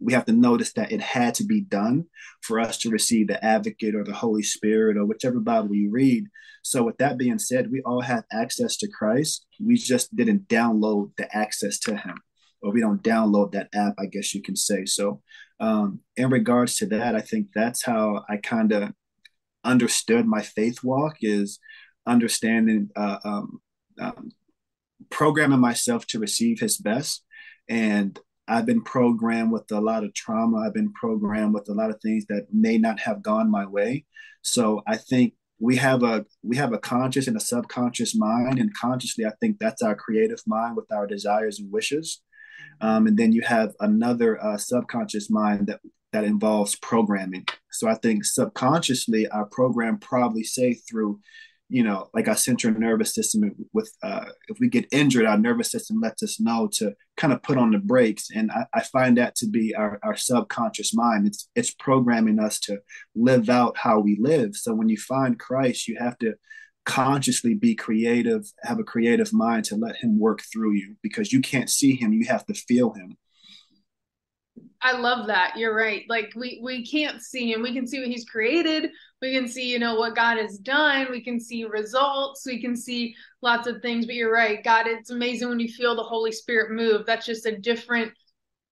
we 0.04 0.14
have 0.14 0.26
to 0.26 0.34
notice 0.34 0.74
that 0.74 0.92
it 0.92 1.00
had 1.02 1.34
to 1.36 1.46
be 1.46 1.62
done 1.62 2.06
for 2.42 2.60
us 2.60 2.78
to 2.80 2.90
receive 2.90 3.28
the 3.28 3.44
advocate 3.44 3.96
or 3.96 4.04
the 4.04 4.14
Holy 4.14 4.44
Spirit 4.44 4.98
or 4.98 5.06
whichever 5.06 5.40
Bible 5.40 5.74
you 5.74 5.90
read. 5.90 6.26
So, 6.62 6.84
with 6.84 6.98
that 6.98 7.18
being 7.18 7.40
said, 7.40 7.72
we 7.72 7.82
all 7.82 8.02
have 8.02 8.26
access 8.32 8.76
to 8.78 8.90
Christ. 8.90 9.46
We 9.62 9.76
just 9.76 10.14
didn't 10.16 10.48
download 10.48 11.12
the 11.18 11.34
access 11.36 11.80
to 11.80 11.96
Him, 11.96 12.18
or 12.62 12.72
we 12.72 12.82
don't 12.82 13.02
download 13.02 13.54
that 13.54 13.70
app, 13.74 13.94
I 13.98 14.06
guess 14.08 14.36
you 14.36 14.42
can 14.42 14.56
say. 14.56 14.86
So, 14.86 15.22
um, 15.60 16.02
in 16.18 16.30
regards 16.30 16.76
to 16.78 16.86
that, 16.88 17.16
I 17.16 17.22
think 17.22 17.48
that's 17.56 17.84
how 17.84 18.26
I 18.30 18.38
kind 18.38 18.72
of 18.74 18.92
understood 19.64 20.26
my 20.26 20.42
faith 20.42 20.84
walk 20.84 21.18
is 21.22 21.60
understanding, 22.06 22.90
uh, 22.96 23.20
um, 23.24 23.62
um, 24.00 24.32
programming 25.10 25.60
myself 25.60 26.06
to 26.08 26.20
receive 26.20 26.60
His 26.60 26.78
best 26.78 27.24
and 27.70 28.20
I've 28.48 28.66
been 28.66 28.82
programmed 28.82 29.52
with 29.52 29.72
a 29.72 29.80
lot 29.80 30.04
of 30.04 30.14
trauma. 30.14 30.60
I've 30.60 30.74
been 30.74 30.92
programmed 30.94 31.54
with 31.54 31.70
a 31.70 31.74
lot 31.74 31.90
of 31.90 32.02
things 32.02 32.26
that 32.28 32.48
may 32.52 32.78
not 32.78 33.00
have 33.00 33.22
gone 33.24 33.50
my 33.50 33.66
way. 33.66 34.06
So 34.42 34.82
I 34.86 34.98
think 34.98 35.34
we 35.60 35.78
have 35.78 36.04
a 36.04 36.26
we 36.42 36.58
have 36.58 36.74
a 36.74 36.78
conscious 36.78 37.28
and 37.28 37.38
a 37.38 37.40
subconscious 37.40 38.16
mind, 38.16 38.60
and 38.60 38.74
consciously, 38.76 39.26
I 39.26 39.32
think 39.40 39.60
that's 39.60 39.82
our 39.82 39.96
creative 39.96 40.42
mind 40.46 40.76
with 40.76 40.92
our 40.92 41.08
desires 41.08 41.60
and 41.60 41.72
wishes. 41.72 42.22
Um, 42.82 43.08
and 43.08 43.18
then 43.18 43.32
you 43.32 43.42
have 43.44 43.74
another 43.80 44.44
uh, 44.44 44.58
subconscious 44.58 45.30
mind 45.30 45.68
that 45.68 45.80
that 46.12 46.26
involves 46.26 46.76
programming. 46.76 47.46
So 47.72 47.88
I 47.88 47.96
think 47.96 48.26
subconsciously, 48.26 49.28
our 49.30 49.46
program 49.46 49.98
probably 50.00 50.44
say 50.44 50.74
through 50.74 51.20
you 51.74 51.82
know, 51.82 52.08
like 52.14 52.28
our 52.28 52.36
central 52.36 52.72
nervous 52.72 53.16
system 53.16 53.52
with, 53.74 53.92
uh, 54.04 54.26
if 54.48 54.60
we 54.60 54.70
get 54.70 54.86
injured, 54.92 55.26
our 55.26 55.40
nervous 55.40 55.72
system 55.72 56.00
lets 56.00 56.22
us 56.22 56.40
know 56.40 56.70
to 56.74 56.94
kind 57.18 57.34
of 57.34 57.42
put 57.42 57.58
on 57.58 57.72
the 57.72 57.80
brakes. 57.80 58.30
And 58.30 58.52
I, 58.52 58.68
I 58.76 58.84
find 58.84 59.18
that 59.18 59.34
to 59.38 59.48
be 59.48 59.74
our, 59.74 60.00
our 60.04 60.16
subconscious 60.16 60.94
mind. 60.94 61.26
It's, 61.26 61.50
it's 61.56 61.74
programming 61.74 62.38
us 62.38 62.60
to 62.66 62.78
live 63.16 63.50
out 63.50 63.76
how 63.76 63.98
we 63.98 64.20
live. 64.22 64.56
So 64.56 64.76
when 64.76 64.88
you 64.88 64.98
find 64.98 65.40
Christ, 65.40 65.88
you 65.88 65.98
have 65.98 66.16
to 66.20 66.36
consciously 66.86 67.56
be 67.56 67.74
creative, 67.74 68.46
have 68.62 68.78
a 68.78 68.84
creative 68.84 69.34
mind 69.34 69.66
to 69.66 69.76
let 69.76 69.96
him 69.96 70.20
work 70.20 70.44
through 70.54 70.74
you 70.74 70.96
because 71.02 71.34
you 71.34 71.42
can't 71.42 71.72
see 71.72 71.96
him. 71.96 72.14
You 72.14 72.28
have 72.28 72.46
to 72.46 72.54
feel 72.54 72.94
him. 72.94 73.18
I 74.84 74.98
love 74.98 75.28
that. 75.28 75.56
You're 75.56 75.76
right. 75.76 76.04
Like 76.10 76.34
we 76.36 76.60
we 76.62 76.86
can't 76.86 77.22
see 77.22 77.52
him. 77.52 77.62
We 77.62 77.74
can 77.74 77.88
see 77.88 78.00
what 78.00 78.10
he's 78.10 78.26
created. 78.26 78.92
We 79.22 79.34
can 79.34 79.48
see, 79.48 79.72
you 79.72 79.80
know, 79.80 79.96
what 79.96 80.16
God 80.16 80.38
has 80.38 80.58
done. 80.58 81.08
We 81.10 81.22
can 81.22 81.40
see 81.40 81.64
results. 81.64 82.46
We 82.46 82.62
can 82.62 82.76
see 82.76 83.16
lots 83.42 83.66
of 83.68 83.82
things. 83.82 84.06
But 84.06 84.16
you're 84.16 84.34
right. 84.34 84.62
God, 84.64 84.88
it's 84.88 85.10
amazing 85.10 85.48
when 85.48 85.60
you 85.60 85.70
feel 85.70 85.96
the 85.96 86.04
Holy 86.04 86.34
Spirit 86.34 86.72
move. 86.72 87.06
That's 87.06 87.26
just 87.26 87.46
a 87.46 87.58
different 87.58 88.12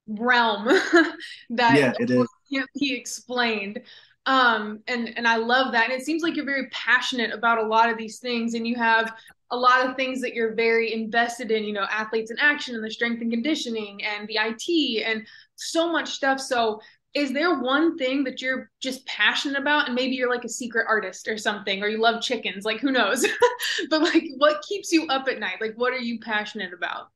realm 0.07 0.65
that 1.49 1.77
yeah, 1.77 1.93
it 1.97 2.11
is. 2.11 2.27
can't 2.53 2.69
be 2.77 2.93
explained. 2.93 3.79
Um, 4.25 4.81
and 4.87 5.17
and 5.17 5.25
I 5.25 5.37
love 5.37 5.71
that. 5.71 5.89
And 5.89 5.93
it 5.93 6.05
seems 6.05 6.23
like 6.23 6.35
you're 6.35 6.45
very 6.45 6.69
passionate 6.69 7.33
about 7.33 7.57
a 7.57 7.65
lot 7.65 7.89
of 7.89 7.97
these 7.97 8.19
things, 8.19 8.53
and 8.53 8.67
you 8.67 8.75
have 8.75 9.13
a 9.51 9.57
lot 9.57 9.85
of 9.85 9.95
things 9.95 10.21
that 10.21 10.33
you're 10.33 10.55
very 10.55 10.93
invested 10.93 11.51
in, 11.51 11.63
you 11.63 11.73
know, 11.73 11.85
athletes 11.91 12.31
in 12.31 12.39
action 12.39 12.73
and 12.75 12.83
the 12.83 12.89
strength 12.89 13.21
and 13.21 13.31
conditioning 13.31 14.01
and 14.03 14.27
the 14.27 14.37
IT 14.39 15.03
and 15.03 15.27
so 15.55 15.91
much 15.91 16.11
stuff. 16.11 16.39
So, 16.39 16.81
is 17.13 17.33
there 17.33 17.59
one 17.59 17.97
thing 17.97 18.23
that 18.23 18.41
you're 18.41 18.71
just 18.81 19.05
passionate 19.05 19.59
about 19.59 19.87
and 19.87 19.95
maybe 19.95 20.15
you're 20.15 20.33
like 20.33 20.45
a 20.45 20.49
secret 20.49 20.85
artist 20.87 21.27
or 21.27 21.37
something 21.37 21.83
or 21.83 21.89
you 21.89 21.99
love 21.99 22.21
chickens, 22.21 22.63
like 22.63 22.79
who 22.79 22.91
knows? 22.91 23.25
but 23.89 24.01
like 24.01 24.23
what 24.37 24.61
keeps 24.61 24.93
you 24.93 25.07
up 25.07 25.27
at 25.27 25.37
night? 25.37 25.59
Like 25.59 25.73
what 25.75 25.91
are 25.91 25.99
you 25.99 26.21
passionate 26.21 26.71
about? 26.73 27.09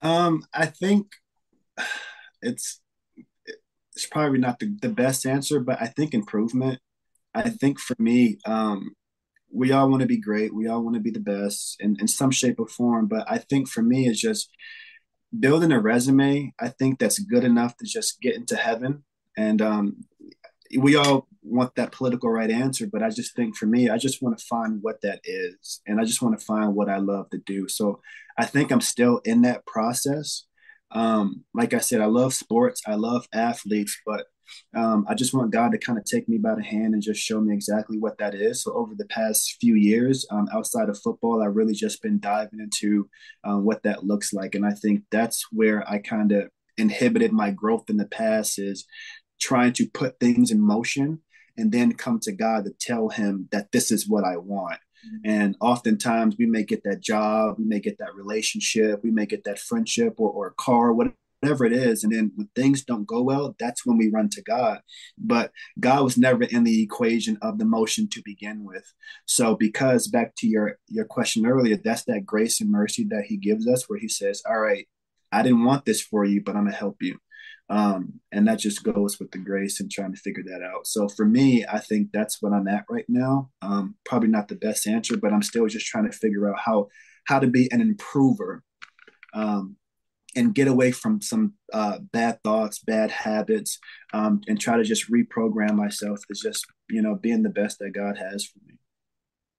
Um, 0.00 0.46
I 0.54 0.66
think 0.66 1.12
it's 2.40 2.80
it's 3.94 4.06
probably 4.06 4.38
not 4.38 4.58
the, 4.58 4.74
the 4.80 4.88
best 4.88 5.26
answer, 5.26 5.60
but 5.60 5.80
I 5.80 5.86
think 5.86 6.14
improvement. 6.14 6.80
I 7.34 7.50
think 7.50 7.78
for 7.78 7.96
me, 7.98 8.38
um, 8.46 8.94
we 9.54 9.70
all 9.72 9.88
want 9.88 10.00
to 10.00 10.06
be 10.06 10.18
great. 10.18 10.52
We 10.52 10.66
all 10.66 10.82
want 10.82 10.94
to 10.94 11.00
be 11.00 11.12
the 11.12 11.20
best 11.20 11.76
in, 11.80 11.96
in 12.00 12.08
some 12.08 12.32
shape 12.32 12.58
or 12.58 12.66
form. 12.66 13.06
But 13.06 13.24
I 13.30 13.38
think 13.38 13.68
for 13.68 13.82
me, 13.82 14.08
it's 14.08 14.20
just 14.20 14.50
building 15.38 15.72
a 15.72 15.80
resume. 15.80 16.52
I 16.60 16.68
think 16.68 16.98
that's 16.98 17.18
good 17.20 17.44
enough 17.44 17.76
to 17.76 17.84
just 17.84 18.20
get 18.20 18.34
into 18.34 18.56
heaven. 18.56 19.04
And 19.36 19.62
um, 19.62 20.04
we 20.76 20.96
all 20.96 21.28
want 21.42 21.76
that 21.76 21.92
political 21.92 22.30
right 22.30 22.50
answer. 22.50 22.86
But 22.86 23.04
I 23.04 23.10
just 23.10 23.36
think 23.36 23.56
for 23.56 23.66
me, 23.66 23.88
I 23.88 23.96
just 23.96 24.20
want 24.20 24.36
to 24.36 24.44
find 24.44 24.80
what 24.82 25.00
that 25.02 25.20
is. 25.22 25.80
And 25.86 26.00
I 26.00 26.04
just 26.04 26.20
want 26.20 26.38
to 26.38 26.44
find 26.44 26.74
what 26.74 26.88
I 26.88 26.96
love 26.96 27.30
to 27.30 27.38
do. 27.38 27.68
So 27.68 28.00
I 28.36 28.46
think 28.46 28.72
I'm 28.72 28.80
still 28.80 29.18
in 29.24 29.42
that 29.42 29.64
process. 29.66 30.44
Um, 30.90 31.44
like 31.54 31.74
I 31.74 31.78
said, 31.78 32.00
I 32.00 32.06
love 32.06 32.34
sports, 32.34 32.82
I 32.86 32.94
love 32.94 33.26
athletes, 33.32 34.00
but 34.06 34.26
um, 34.74 35.04
I 35.08 35.14
just 35.14 35.34
want 35.34 35.52
God 35.52 35.72
to 35.72 35.78
kind 35.78 35.98
of 35.98 36.04
take 36.04 36.28
me 36.28 36.38
by 36.38 36.54
the 36.54 36.62
hand 36.62 36.94
and 36.94 37.02
just 37.02 37.20
show 37.20 37.40
me 37.40 37.54
exactly 37.54 37.98
what 37.98 38.18
that 38.18 38.34
is. 38.34 38.62
So 38.62 38.72
over 38.74 38.94
the 38.94 39.06
past 39.06 39.56
few 39.60 39.74
years, 39.74 40.26
um, 40.30 40.48
outside 40.52 40.88
of 40.88 40.98
football, 40.98 41.42
I've 41.42 41.56
really 41.56 41.74
just 41.74 42.02
been 42.02 42.18
diving 42.20 42.60
into 42.60 43.08
um, 43.44 43.64
what 43.64 43.82
that 43.82 44.04
looks 44.04 44.32
like, 44.32 44.54
and 44.54 44.66
I 44.66 44.72
think 44.72 45.02
that's 45.10 45.46
where 45.52 45.88
I 45.88 45.98
kind 45.98 46.32
of 46.32 46.48
inhibited 46.76 47.32
my 47.32 47.50
growth 47.50 47.88
in 47.88 47.96
the 47.96 48.06
past 48.06 48.58
is 48.58 48.84
trying 49.40 49.72
to 49.74 49.88
put 49.88 50.18
things 50.18 50.50
in 50.50 50.60
motion 50.60 51.20
and 51.56 51.70
then 51.70 51.92
come 51.92 52.18
to 52.20 52.32
God 52.32 52.64
to 52.64 52.72
tell 52.80 53.08
Him 53.08 53.48
that 53.52 53.70
this 53.72 53.90
is 53.90 54.08
what 54.08 54.24
I 54.24 54.36
want. 54.36 54.78
Mm-hmm. 55.06 55.30
And 55.30 55.56
oftentimes 55.60 56.36
we 56.38 56.46
may 56.46 56.64
get 56.64 56.82
that 56.84 57.00
job, 57.00 57.56
we 57.58 57.64
may 57.64 57.80
get 57.80 57.98
that 57.98 58.14
relationship, 58.14 59.02
we 59.02 59.10
may 59.10 59.26
get 59.26 59.44
that 59.44 59.58
friendship 59.58 60.14
or, 60.18 60.30
or 60.30 60.48
a 60.48 60.54
car, 60.54 60.92
whatever 60.92 61.14
whatever 61.44 61.64
it 61.64 61.72
is. 61.72 62.04
And 62.04 62.12
then 62.12 62.32
when 62.34 62.48
things 62.54 62.84
don't 62.84 63.06
go 63.06 63.22
well, 63.22 63.54
that's 63.58 63.84
when 63.84 63.98
we 63.98 64.10
run 64.10 64.28
to 64.30 64.42
God. 64.42 64.80
But 65.18 65.52
God 65.78 66.02
was 66.02 66.16
never 66.16 66.44
in 66.44 66.64
the 66.64 66.82
equation 66.82 67.38
of 67.42 67.58
the 67.58 67.64
motion 67.64 68.08
to 68.10 68.22
begin 68.24 68.64
with. 68.64 68.84
So 69.26 69.54
because 69.54 70.08
back 70.08 70.34
to 70.38 70.46
your 70.46 70.78
your 70.88 71.04
question 71.04 71.46
earlier, 71.46 71.76
that's 71.76 72.04
that 72.04 72.26
grace 72.26 72.60
and 72.60 72.70
mercy 72.70 73.04
that 73.10 73.24
he 73.26 73.36
gives 73.36 73.68
us 73.68 73.88
where 73.88 73.98
he 73.98 74.08
says, 74.08 74.42
All 74.48 74.58
right, 74.58 74.88
I 75.30 75.42
didn't 75.42 75.64
want 75.64 75.84
this 75.84 76.00
for 76.00 76.24
you, 76.24 76.42
but 76.42 76.56
I'm 76.56 76.64
gonna 76.64 76.76
help 76.76 76.96
you. 77.02 77.18
Um, 77.70 78.20
and 78.30 78.46
that 78.46 78.58
just 78.58 78.84
goes 78.84 79.18
with 79.18 79.30
the 79.30 79.38
grace 79.38 79.80
and 79.80 79.90
trying 79.90 80.12
to 80.12 80.20
figure 80.20 80.44
that 80.44 80.62
out. 80.62 80.86
So 80.86 81.08
for 81.08 81.24
me, 81.24 81.64
I 81.70 81.78
think 81.78 82.10
that's 82.12 82.42
what 82.42 82.52
I'm 82.52 82.68
at 82.68 82.84
right 82.90 83.06
now. 83.08 83.50
Um, 83.62 83.96
probably 84.04 84.28
not 84.28 84.48
the 84.48 84.56
best 84.56 84.86
answer, 84.86 85.16
but 85.16 85.32
I'm 85.32 85.42
still 85.42 85.66
just 85.66 85.86
trying 85.86 86.10
to 86.10 86.16
figure 86.16 86.50
out 86.50 86.60
how 86.60 86.88
how 87.26 87.38
to 87.38 87.46
be 87.46 87.70
an 87.72 87.80
improver 87.80 88.62
um, 89.34 89.76
and 90.36 90.54
get 90.54 90.68
away 90.68 90.90
from 90.90 91.20
some 91.20 91.54
uh, 91.72 91.98
bad 92.12 92.42
thoughts, 92.42 92.78
bad 92.80 93.10
habits, 93.10 93.78
um, 94.12 94.40
and 94.46 94.60
try 94.60 94.76
to 94.76 94.84
just 94.84 95.10
reprogram 95.10 95.74
myself 95.74 96.20
to 96.28 96.34
just 96.34 96.66
you 96.90 97.02
know 97.02 97.14
being 97.14 97.42
the 97.42 97.50
best 97.50 97.78
that 97.78 97.90
God 97.90 98.16
has 98.16 98.44
for 98.44 98.58
me. 98.66 98.74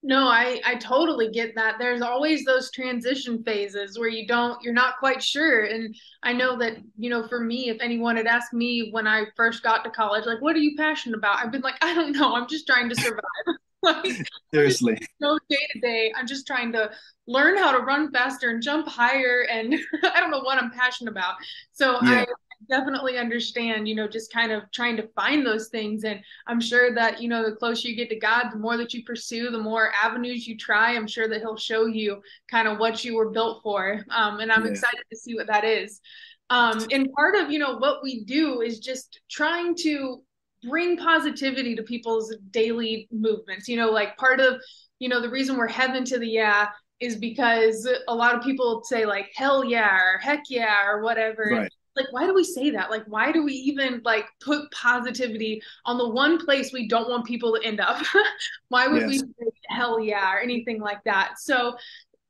No, 0.08 0.28
I 0.28 0.62
I 0.64 0.76
totally 0.76 1.32
get 1.32 1.56
that. 1.56 1.78
There's 1.80 2.04
always 2.04 2.46
those 2.46 2.70
transition 2.70 3.44
phases 3.44 3.98
where 3.98 4.08
you 4.08 4.28
don't 4.28 4.62
you're 4.64 4.72
not 4.72 5.00
quite 5.00 5.22
sure 5.22 5.66
and 5.66 5.96
I 6.22 6.32
know 6.32 6.60
that, 6.60 6.78
you 6.96 7.10
know, 7.10 7.28
for 7.28 7.40
me 7.40 7.70
if 7.70 7.82
anyone 7.82 8.16
had 8.16 8.28
asked 8.28 8.54
me 8.54 8.90
when 8.92 9.08
I 9.08 9.26
first 9.36 9.64
got 9.64 9.84
to 9.84 9.90
college 9.90 10.28
like 10.28 10.44
what 10.44 10.56
are 10.56 10.60
you 10.60 10.78
passionate 10.78 11.18
about? 11.18 11.40
I've 11.40 11.52
been 11.52 11.62
like 11.62 11.84
I 11.84 11.96
don't 11.96 12.12
know, 12.12 12.36
I'm 12.36 12.48
just 12.48 12.68
trying 12.68 12.88
to 12.90 12.96
survive. 12.96 13.22
like 13.86 14.28
seriously. 14.54 14.98
No 15.20 15.40
day 15.50 15.68
to 15.74 15.80
day. 15.80 16.14
I'm 16.16 16.28
just 16.28 16.46
trying 16.48 16.72
to 16.74 16.92
learn 17.28 17.58
how 17.58 17.72
to 17.72 17.84
run 17.84 18.12
faster 18.12 18.50
and 18.50 18.62
jump 18.62 18.88
higher 18.88 19.46
and 19.50 19.74
I 20.04 20.20
don't 20.20 20.32
know 20.32 20.42
what 20.42 20.62
I'm 20.62 20.72
passionate 20.72 21.12
about. 21.12 21.36
So 21.72 22.00
yeah. 22.04 22.22
I 22.22 22.26
definitely 22.70 23.18
understand, 23.18 23.88
you 23.88 23.96
know, 23.96 24.08
just 24.08 24.32
kind 24.32 24.52
of 24.52 24.64
trying 24.72 24.98
to 24.98 25.08
find 25.16 25.46
those 25.46 25.68
things. 25.70 26.04
And 26.04 26.20
I'm 26.48 26.60
sure 26.60 26.94
that, 26.96 27.22
you 27.22 27.30
know, 27.30 27.48
the 27.48 27.56
closer 27.56 27.88
you 27.88 27.96
get 27.96 28.10
to 28.10 28.20
God, 28.20 28.50
the 28.52 28.58
more 28.58 28.78
that 28.78 28.94
you 28.94 29.04
pursue, 29.04 29.50
the 29.52 29.60
more 29.60 29.92
avenues 29.92 30.48
you 30.48 30.58
try. 30.58 30.96
I'm 30.96 31.08
sure 31.08 31.28
that 31.28 31.42
He'll 31.42 31.58
show 31.58 31.86
you 31.86 32.22
kind 32.50 32.68
of 32.68 32.80
what 32.80 33.04
you 33.04 33.16
were 33.16 33.30
built 33.30 33.62
for. 33.64 34.04
Um, 34.10 34.40
and 34.40 34.52
I'm 34.52 34.66
yeah. 34.66 34.72
excited 34.72 35.04
to 35.12 35.18
see 35.18 35.36
what 35.36 35.48
that 35.48 35.64
is. 35.64 36.02
Um, 36.50 36.86
and 36.92 37.12
part 37.14 37.36
of, 37.36 37.52
you 37.52 37.58
know, 37.58 37.78
what 37.78 38.04
we 38.04 38.24
do 38.24 38.62
is 38.62 38.80
just 38.80 39.20
trying 39.30 39.76
to 39.78 40.22
bring 40.68 40.98
positivity 40.98 41.76
to 41.76 41.84
people's 41.84 42.36
daily 42.52 43.08
movements. 43.12 43.68
You 43.68 43.78
know, 43.78 43.92
like 43.92 44.18
part 44.18 44.40
of, 44.40 44.62
you 45.00 45.10
know, 45.10 45.22
the 45.22 45.30
reason 45.30 45.58
we're 45.58 45.68
heaven 45.68 46.04
to 46.06 46.20
the 46.20 46.28
yeah 46.28 46.70
is 47.00 47.16
because 47.16 47.88
a 48.08 48.16
lot 48.16 48.36
of 48.36 48.42
people 48.42 48.82
say 48.86 49.06
like 49.06 49.32
hell 49.36 49.64
yeah 49.64 49.98
or 49.98 50.18
heck 50.20 50.44
yeah 50.50 50.86
or 50.88 51.02
whatever. 51.02 51.50
Right 51.52 51.72
like 51.96 52.12
why 52.12 52.26
do 52.26 52.34
we 52.34 52.44
say 52.44 52.70
that 52.72 52.90
like 52.90 53.04
why 53.08 53.32
do 53.32 53.44
we 53.44 53.54
even 53.54 54.02
like 54.04 54.26
put 54.42 54.70
positivity 54.72 55.62
on 55.86 55.98
the 55.98 56.08
one 56.08 56.44
place 56.44 56.74
we 56.74 56.88
don't 56.88 57.10
want 57.10 57.26
people 57.26 57.54
to 57.54 57.66
end 57.66 57.80
up 57.80 58.04
why 58.70 58.88
would 58.88 59.04
yes. 59.04 59.10
we 59.10 59.18
say 59.20 59.52
hell 59.70 60.00
yeah 60.00 60.34
or 60.34 60.40
anything 60.40 60.80
like 60.80 61.04
that 61.06 61.40
so 61.40 61.76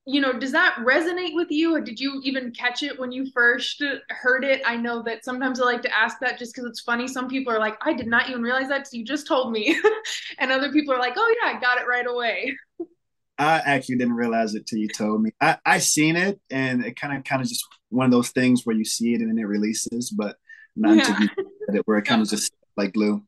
you 0.06 0.22
know 0.22 0.38
does 0.38 0.52
that 0.52 0.76
resonate 0.80 1.34
with 1.34 1.50
you 1.50 1.76
or 1.76 1.82
did 1.82 2.00
you 2.00 2.22
even 2.24 2.52
catch 2.52 2.84
it 2.84 3.00
when 3.00 3.12
you 3.12 3.26
first 3.32 3.82
heard 4.10 4.44
it 4.44 4.62
i 4.65 4.76
know 4.76 5.02
that 5.02 5.26
sometimes 5.26 5.60
i 5.60 5.65
like 5.65 5.82
to 5.82 5.98
ask 5.98 6.20
that 6.20 6.38
just 6.38 6.54
because 6.54 6.70
it's 6.70 6.82
funny 6.82 7.08
some 7.08 7.28
people 7.28 7.52
are 7.52 7.60
like 7.60 7.76
i 7.82 7.91
did 7.91 8.08
not 8.08 8.30
even 8.30 8.41
realize 8.41 8.68
that 8.68 8.88
so 8.88 8.98
you 8.98 9.04
just 9.04 9.28
told 9.28 9.52
me 9.52 9.80
and 10.39 10.52
other 10.52 10.72
people 10.72 10.94
are 10.94 11.00
like 11.00 11.13
oh 11.18 11.36
yeah 11.41 11.56
i 11.56 11.60
got 11.60 11.80
it 11.80 11.88
right 11.88 12.08
away 12.08 12.56
I 13.38 13.62
actually 13.65 13.98
didn't 13.98 14.13
realize 14.13 14.56
it 14.56 14.65
till 14.65 14.80
you 14.80 14.88
told 14.88 15.22
me. 15.22 15.32
I 15.41 15.58
I 15.65 15.80
seen 15.80 16.15
it, 16.15 16.39
and 16.50 16.86
it 16.86 16.96
kind 16.96 17.18
of 17.18 17.24
kind 17.26 17.41
of 17.41 17.48
just 17.48 17.65
one 17.89 18.06
of 18.06 18.12
those 18.12 18.30
things 18.30 18.62
where 18.63 18.76
you 18.76 18.86
see 18.86 19.13
it 19.13 19.20
and 19.20 19.30
then 19.30 19.38
it 19.38 19.44
releases, 19.44 20.10
but 20.10 20.38
not 20.76 20.96
yeah. 20.96 21.18
until 21.22 21.46
it, 21.76 21.82
where 21.86 21.98
it 21.98 22.06
kind 22.06 22.22
of 22.22 22.30
just 22.30 22.54
like 22.78 22.94
glue. 22.94 23.24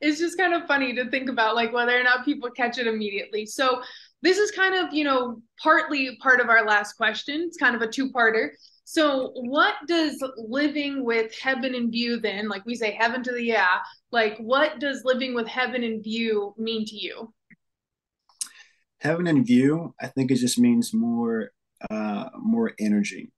It's 0.00 0.18
just 0.18 0.38
kind 0.38 0.54
of 0.54 0.66
funny 0.66 0.94
to 0.94 1.10
think 1.10 1.28
about, 1.28 1.54
like 1.54 1.72
whether 1.72 1.98
or 1.98 2.02
not 2.02 2.24
people 2.24 2.50
catch 2.50 2.78
it 2.78 2.86
immediately. 2.86 3.46
So 3.46 3.82
this 4.26 4.38
is 4.38 4.50
kind 4.50 4.74
of 4.74 4.92
you 4.92 5.04
know 5.04 5.40
partly 5.62 6.16
part 6.20 6.40
of 6.40 6.48
our 6.48 6.66
last 6.66 6.94
question. 6.94 7.42
It's 7.42 7.56
kind 7.56 7.76
of 7.76 7.82
a 7.82 7.88
two-parter. 7.88 8.50
So, 8.84 9.32
what 9.34 9.74
does 9.88 10.22
living 10.36 11.04
with 11.04 11.34
heaven 11.40 11.74
in 11.74 11.90
view 11.90 12.20
then, 12.20 12.48
like 12.48 12.64
we 12.66 12.74
say 12.74 12.92
heaven 12.92 13.22
to 13.24 13.32
the 13.32 13.42
yeah, 13.42 13.78
like 14.12 14.38
what 14.38 14.78
does 14.78 15.02
living 15.04 15.34
with 15.34 15.48
heaven 15.48 15.82
in 15.82 16.02
view 16.02 16.54
mean 16.56 16.84
to 16.86 16.96
you? 16.96 17.32
heaven 19.00 19.26
in 19.26 19.44
view, 19.44 19.94
I 20.00 20.08
think 20.08 20.30
it 20.30 20.36
just 20.36 20.58
means 20.58 20.92
more 20.92 21.50
uh, 21.90 22.28
more 22.38 22.72
energy. 22.78 23.32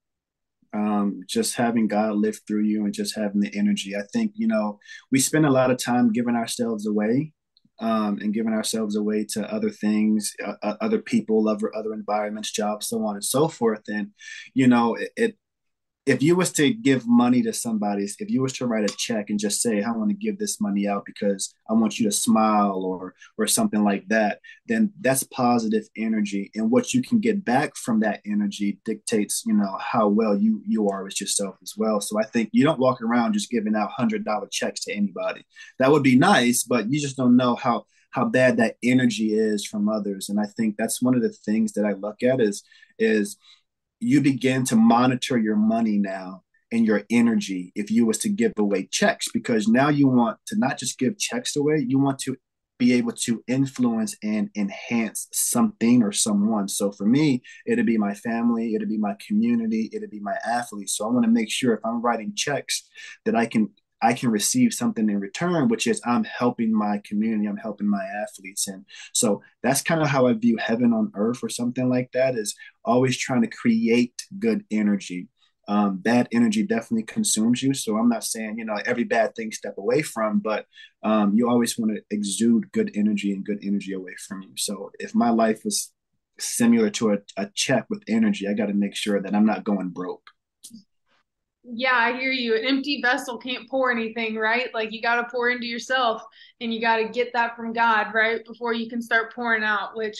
Um, 0.71 1.21
just 1.27 1.55
having 1.55 1.87
God 1.87 2.15
live 2.15 2.39
through 2.47 2.63
you 2.63 2.85
and 2.85 2.93
just 2.93 3.15
having 3.15 3.41
the 3.41 3.55
energy. 3.55 3.95
I 3.95 4.03
think 4.13 4.33
you 4.35 4.47
know 4.47 4.79
we 5.11 5.19
spend 5.19 5.45
a 5.45 5.51
lot 5.51 5.71
of 5.71 5.77
time 5.77 6.11
giving 6.11 6.35
ourselves 6.35 6.87
away 6.87 7.33
um, 7.79 8.19
and 8.21 8.33
giving 8.33 8.53
ourselves 8.53 8.95
away 8.95 9.25
to 9.31 9.53
other 9.53 9.69
things, 9.69 10.33
uh, 10.45 10.55
uh 10.61 10.75
other 10.81 10.99
people, 10.99 11.47
other 11.47 11.75
other 11.75 11.93
environments, 11.93 12.51
jobs, 12.51 12.87
so 12.87 13.05
on 13.05 13.15
and 13.15 13.23
so 13.23 13.47
forth. 13.47 13.83
And 13.87 14.09
you 14.53 14.67
know, 14.67 14.95
it, 14.95 15.11
it 15.15 15.37
if 16.09 16.23
you 16.23 16.35
was 16.35 16.51
to 16.53 16.73
give 16.73 17.07
money 17.07 17.43
to 17.43 17.53
somebody, 17.53 18.03
if 18.03 18.31
you 18.31 18.41
was 18.41 18.53
to 18.53 18.65
write 18.65 18.89
a 18.89 18.95
check 18.95 19.29
and 19.29 19.37
just 19.37 19.61
say, 19.61 19.83
I 19.83 19.91
want 19.91 20.09
to 20.09 20.15
give 20.15 20.39
this 20.39 20.59
money 20.59 20.87
out 20.87 21.05
because 21.05 21.53
I 21.69 21.73
want 21.73 21.99
you 21.99 22.05
to 22.07 22.11
smile 22.11 22.83
or 22.83 23.13
or 23.37 23.45
something 23.45 23.83
like 23.83 24.07
that, 24.07 24.39
then 24.65 24.91
that's 25.01 25.21
positive 25.21 25.87
energy. 25.95 26.49
And 26.55 26.71
what 26.71 26.95
you 26.95 27.03
can 27.03 27.19
get 27.19 27.45
back 27.45 27.75
from 27.75 27.99
that 27.99 28.21
energy 28.25 28.79
dictates, 28.85 29.43
you 29.45 29.53
know, 29.53 29.77
how 29.79 30.07
well 30.07 30.35
you 30.35 30.63
you 30.65 30.89
are 30.89 31.03
with 31.03 31.21
yourself 31.21 31.57
as 31.61 31.73
well. 31.77 32.01
So 32.01 32.19
I 32.19 32.23
think 32.23 32.49
you 32.53 32.63
don't 32.63 32.79
walk 32.79 33.03
around 33.03 33.33
just 33.33 33.51
giving 33.51 33.75
out 33.75 33.91
hundred 33.91 34.25
dollar 34.25 34.47
checks 34.51 34.79
to 34.85 34.93
anybody. 34.93 35.45
That 35.77 35.91
would 35.91 36.03
be 36.03 36.17
nice, 36.17 36.63
but 36.63 36.91
you 36.91 36.99
just 36.99 37.17
don't 37.17 37.37
know 37.37 37.53
how 37.53 37.85
how 38.09 38.25
bad 38.25 38.57
that 38.57 38.77
energy 38.81 39.35
is 39.35 39.63
from 39.63 39.87
others. 39.87 40.29
And 40.29 40.39
I 40.39 40.47
think 40.57 40.75
that's 40.75 41.03
one 41.03 41.13
of 41.13 41.21
the 41.21 41.29
things 41.29 41.73
that 41.73 41.85
I 41.85 41.93
look 41.93 42.23
at 42.23 42.41
is 42.41 42.63
is 42.97 43.37
you 43.99 44.21
begin 44.21 44.63
to 44.65 44.75
monitor 44.75 45.37
your 45.37 45.55
money 45.55 45.97
now 45.97 46.43
and 46.71 46.85
your 46.85 47.03
energy 47.09 47.71
if 47.75 47.89
you 47.89 48.05
was 48.05 48.17
to 48.19 48.29
give 48.29 48.53
away 48.57 48.87
checks 48.91 49.27
because 49.33 49.67
now 49.67 49.89
you 49.89 50.07
want 50.07 50.37
to 50.47 50.57
not 50.57 50.77
just 50.77 50.99
give 50.99 51.17
checks 51.17 51.55
away 51.55 51.83
you 51.87 51.99
want 51.99 52.19
to 52.19 52.35
be 52.79 52.93
able 52.93 53.11
to 53.11 53.43
influence 53.45 54.15
and 54.23 54.49
enhance 54.55 55.27
something 55.33 56.01
or 56.01 56.13
someone. 56.13 56.67
So 56.69 56.91
for 56.91 57.05
me 57.05 57.43
it'd 57.67 57.85
be 57.85 57.97
my 57.97 58.15
family 58.15 58.73
it'd 58.73 58.89
be 58.89 58.97
my 58.97 59.15
community 59.27 59.89
it'd 59.93 60.09
be 60.09 60.21
my 60.21 60.37
athletes. 60.47 60.95
So 60.95 61.05
i 61.05 61.11
want 61.11 61.25
to 61.25 61.31
make 61.31 61.51
sure 61.51 61.73
if 61.73 61.81
i'm 61.85 62.01
writing 62.01 62.33
checks 62.35 62.89
that 63.25 63.35
i 63.35 63.45
can 63.45 63.69
I 64.01 64.13
can 64.13 64.29
receive 64.29 64.73
something 64.73 65.09
in 65.09 65.19
return, 65.19 65.67
which 65.67 65.87
is 65.87 66.01
I'm 66.05 66.23
helping 66.23 66.73
my 66.73 67.01
community, 67.03 67.47
I'm 67.47 67.57
helping 67.57 67.87
my 67.87 68.03
athletes. 68.21 68.67
And 68.67 68.85
so 69.13 69.41
that's 69.61 69.81
kind 69.81 70.01
of 70.01 70.07
how 70.07 70.27
I 70.27 70.33
view 70.33 70.57
heaven 70.57 70.93
on 70.93 71.11
earth 71.15 71.39
or 71.43 71.49
something 71.49 71.89
like 71.89 72.11
that 72.13 72.35
is 72.35 72.55
always 72.85 73.17
trying 73.17 73.41
to 73.41 73.47
create 73.47 74.13
good 74.39 74.63
energy. 74.71 75.27
Um, 75.67 75.97
bad 75.97 76.27
energy 76.31 76.63
definitely 76.63 77.03
consumes 77.03 77.61
you. 77.61 77.75
So 77.75 77.97
I'm 77.97 78.09
not 78.09 78.23
saying, 78.23 78.57
you 78.57 78.65
know, 78.65 78.79
every 78.85 79.03
bad 79.03 79.35
thing 79.35 79.51
step 79.51 79.77
away 79.77 80.01
from, 80.01 80.39
but 80.39 80.65
um, 81.03 81.35
you 81.35 81.47
always 81.47 81.77
want 81.77 81.91
to 81.91 82.01
exude 82.09 82.71
good 82.71 82.91
energy 82.95 83.33
and 83.33 83.45
good 83.45 83.59
energy 83.61 83.93
away 83.93 84.15
from 84.27 84.41
you. 84.41 84.53
So 84.57 84.91
if 84.97 85.13
my 85.13 85.29
life 85.29 85.63
was 85.63 85.91
similar 86.39 86.89
to 86.91 87.11
a, 87.13 87.17
a 87.37 87.49
check 87.53 87.85
with 87.89 88.01
energy, 88.07 88.47
I 88.47 88.53
got 88.53 88.67
to 88.67 88.73
make 88.73 88.95
sure 88.95 89.21
that 89.21 89.35
I'm 89.35 89.45
not 89.45 89.63
going 89.63 89.89
broke 89.89 90.23
yeah, 91.63 91.95
I 91.95 92.13
hear 92.17 92.31
you. 92.31 92.55
An 92.55 92.65
empty 92.65 93.01
vessel 93.01 93.37
can't 93.37 93.69
pour 93.69 93.91
anything, 93.91 94.35
right? 94.35 94.73
Like 94.73 94.91
you 94.91 95.01
got 95.01 95.15
to 95.15 95.27
pour 95.29 95.49
into 95.49 95.67
yourself 95.67 96.23
and 96.61 96.73
you 96.73 96.81
got 96.81 96.97
to 96.97 97.09
get 97.09 97.33
that 97.33 97.55
from 97.55 97.73
God, 97.73 98.13
right? 98.13 98.43
Before 98.45 98.73
you 98.73 98.89
can 98.89 99.01
start 99.01 99.33
pouring 99.33 99.63
out, 99.63 99.95
which 99.95 100.17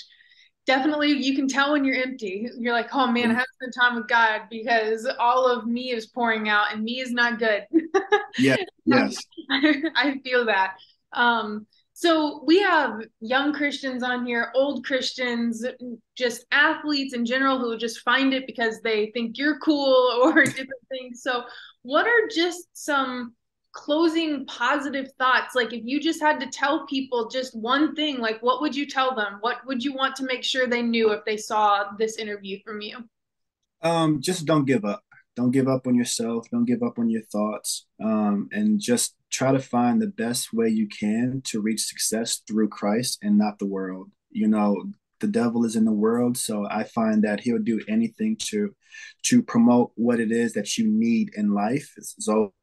definitely 0.65 1.11
you 1.11 1.35
can 1.35 1.47
tell 1.47 1.71
when 1.71 1.85
you're 1.85 2.01
empty. 2.01 2.47
You're 2.57 2.73
like, 2.73 2.89
oh 2.93 3.07
man, 3.07 3.31
I 3.31 3.33
have 3.33 3.43
to 3.43 3.53
spend 3.53 3.73
time 3.79 3.95
with 3.95 4.07
God 4.07 4.41
because 4.49 5.09
all 5.19 5.47
of 5.47 5.65
me 5.65 5.91
is 5.91 6.07
pouring 6.07 6.49
out 6.49 6.73
and 6.73 6.83
me 6.83 6.99
is 6.99 7.11
not 7.11 7.39
good. 7.39 7.65
yeah, 8.37 8.57
yes. 8.85 9.17
I 9.49 10.19
feel 10.23 10.45
that. 10.45 10.75
Um, 11.13 11.65
so 11.99 12.41
we 12.45 12.61
have 12.61 13.01
young 13.19 13.51
Christians 13.51 14.03
on 14.03 14.25
here, 14.25 14.53
old 14.55 14.85
Christians, 14.85 15.65
just 16.15 16.45
athletes 16.49 17.13
in 17.13 17.25
general 17.25 17.59
who 17.59 17.77
just 17.77 17.99
find 17.99 18.33
it 18.33 18.47
because 18.47 18.79
they 18.81 19.07
think 19.07 19.37
you're 19.37 19.59
cool 19.59 20.21
or 20.23 20.45
different 20.45 20.87
things. 20.87 21.21
So, 21.21 21.43
what 21.81 22.07
are 22.07 22.29
just 22.33 22.69
some 22.71 23.33
closing 23.73 24.45
positive 24.45 25.11
thoughts? 25.17 25.55
Like, 25.55 25.73
if 25.73 25.81
you 25.83 25.99
just 25.99 26.21
had 26.21 26.39
to 26.39 26.47
tell 26.47 26.87
people 26.87 27.27
just 27.27 27.53
one 27.53 27.93
thing, 27.95 28.19
like, 28.19 28.41
what 28.41 28.61
would 28.61 28.73
you 28.73 28.85
tell 28.85 29.13
them? 29.13 29.39
What 29.41 29.57
would 29.67 29.83
you 29.83 29.93
want 29.93 30.15
to 30.15 30.23
make 30.23 30.45
sure 30.45 30.67
they 30.67 30.81
knew 30.81 31.11
if 31.11 31.25
they 31.25 31.35
saw 31.35 31.83
this 31.97 32.15
interview 32.15 32.59
from 32.63 32.79
you? 32.79 33.03
Um, 33.81 34.21
just 34.21 34.45
don't 34.45 34.63
give 34.63 34.85
up. 34.85 35.03
Don't 35.35 35.51
give 35.51 35.67
up 35.67 35.85
on 35.85 35.95
yourself. 35.95 36.49
Don't 36.49 36.63
give 36.63 36.81
up 36.81 36.97
on 36.97 37.09
your 37.09 37.23
thoughts. 37.23 37.87
Um, 38.01 38.47
and 38.53 38.79
just 38.79 39.15
try 39.31 39.51
to 39.51 39.59
find 39.59 40.01
the 40.01 40.07
best 40.07 40.53
way 40.53 40.67
you 40.69 40.87
can 40.87 41.41
to 41.45 41.61
reach 41.61 41.81
success 41.85 42.41
through 42.47 42.69
Christ 42.69 43.19
and 43.21 43.37
not 43.37 43.59
the 43.59 43.65
world. 43.65 44.09
You 44.31 44.47
know, 44.47 44.91
the 45.19 45.27
devil 45.27 45.65
is 45.65 45.75
in 45.75 45.85
the 45.85 45.91
world. 45.91 46.37
So 46.37 46.67
I 46.69 46.83
find 46.83 47.23
that 47.23 47.41
he'll 47.41 47.59
do 47.59 47.81
anything 47.87 48.37
to 48.47 48.73
to 49.23 49.43
promote 49.43 49.91
what 49.95 50.19
it 50.19 50.31
is 50.31 50.53
that 50.53 50.77
you 50.77 50.87
need 50.87 51.31
in 51.35 51.53
life. 51.53 51.93
So 51.99 52.53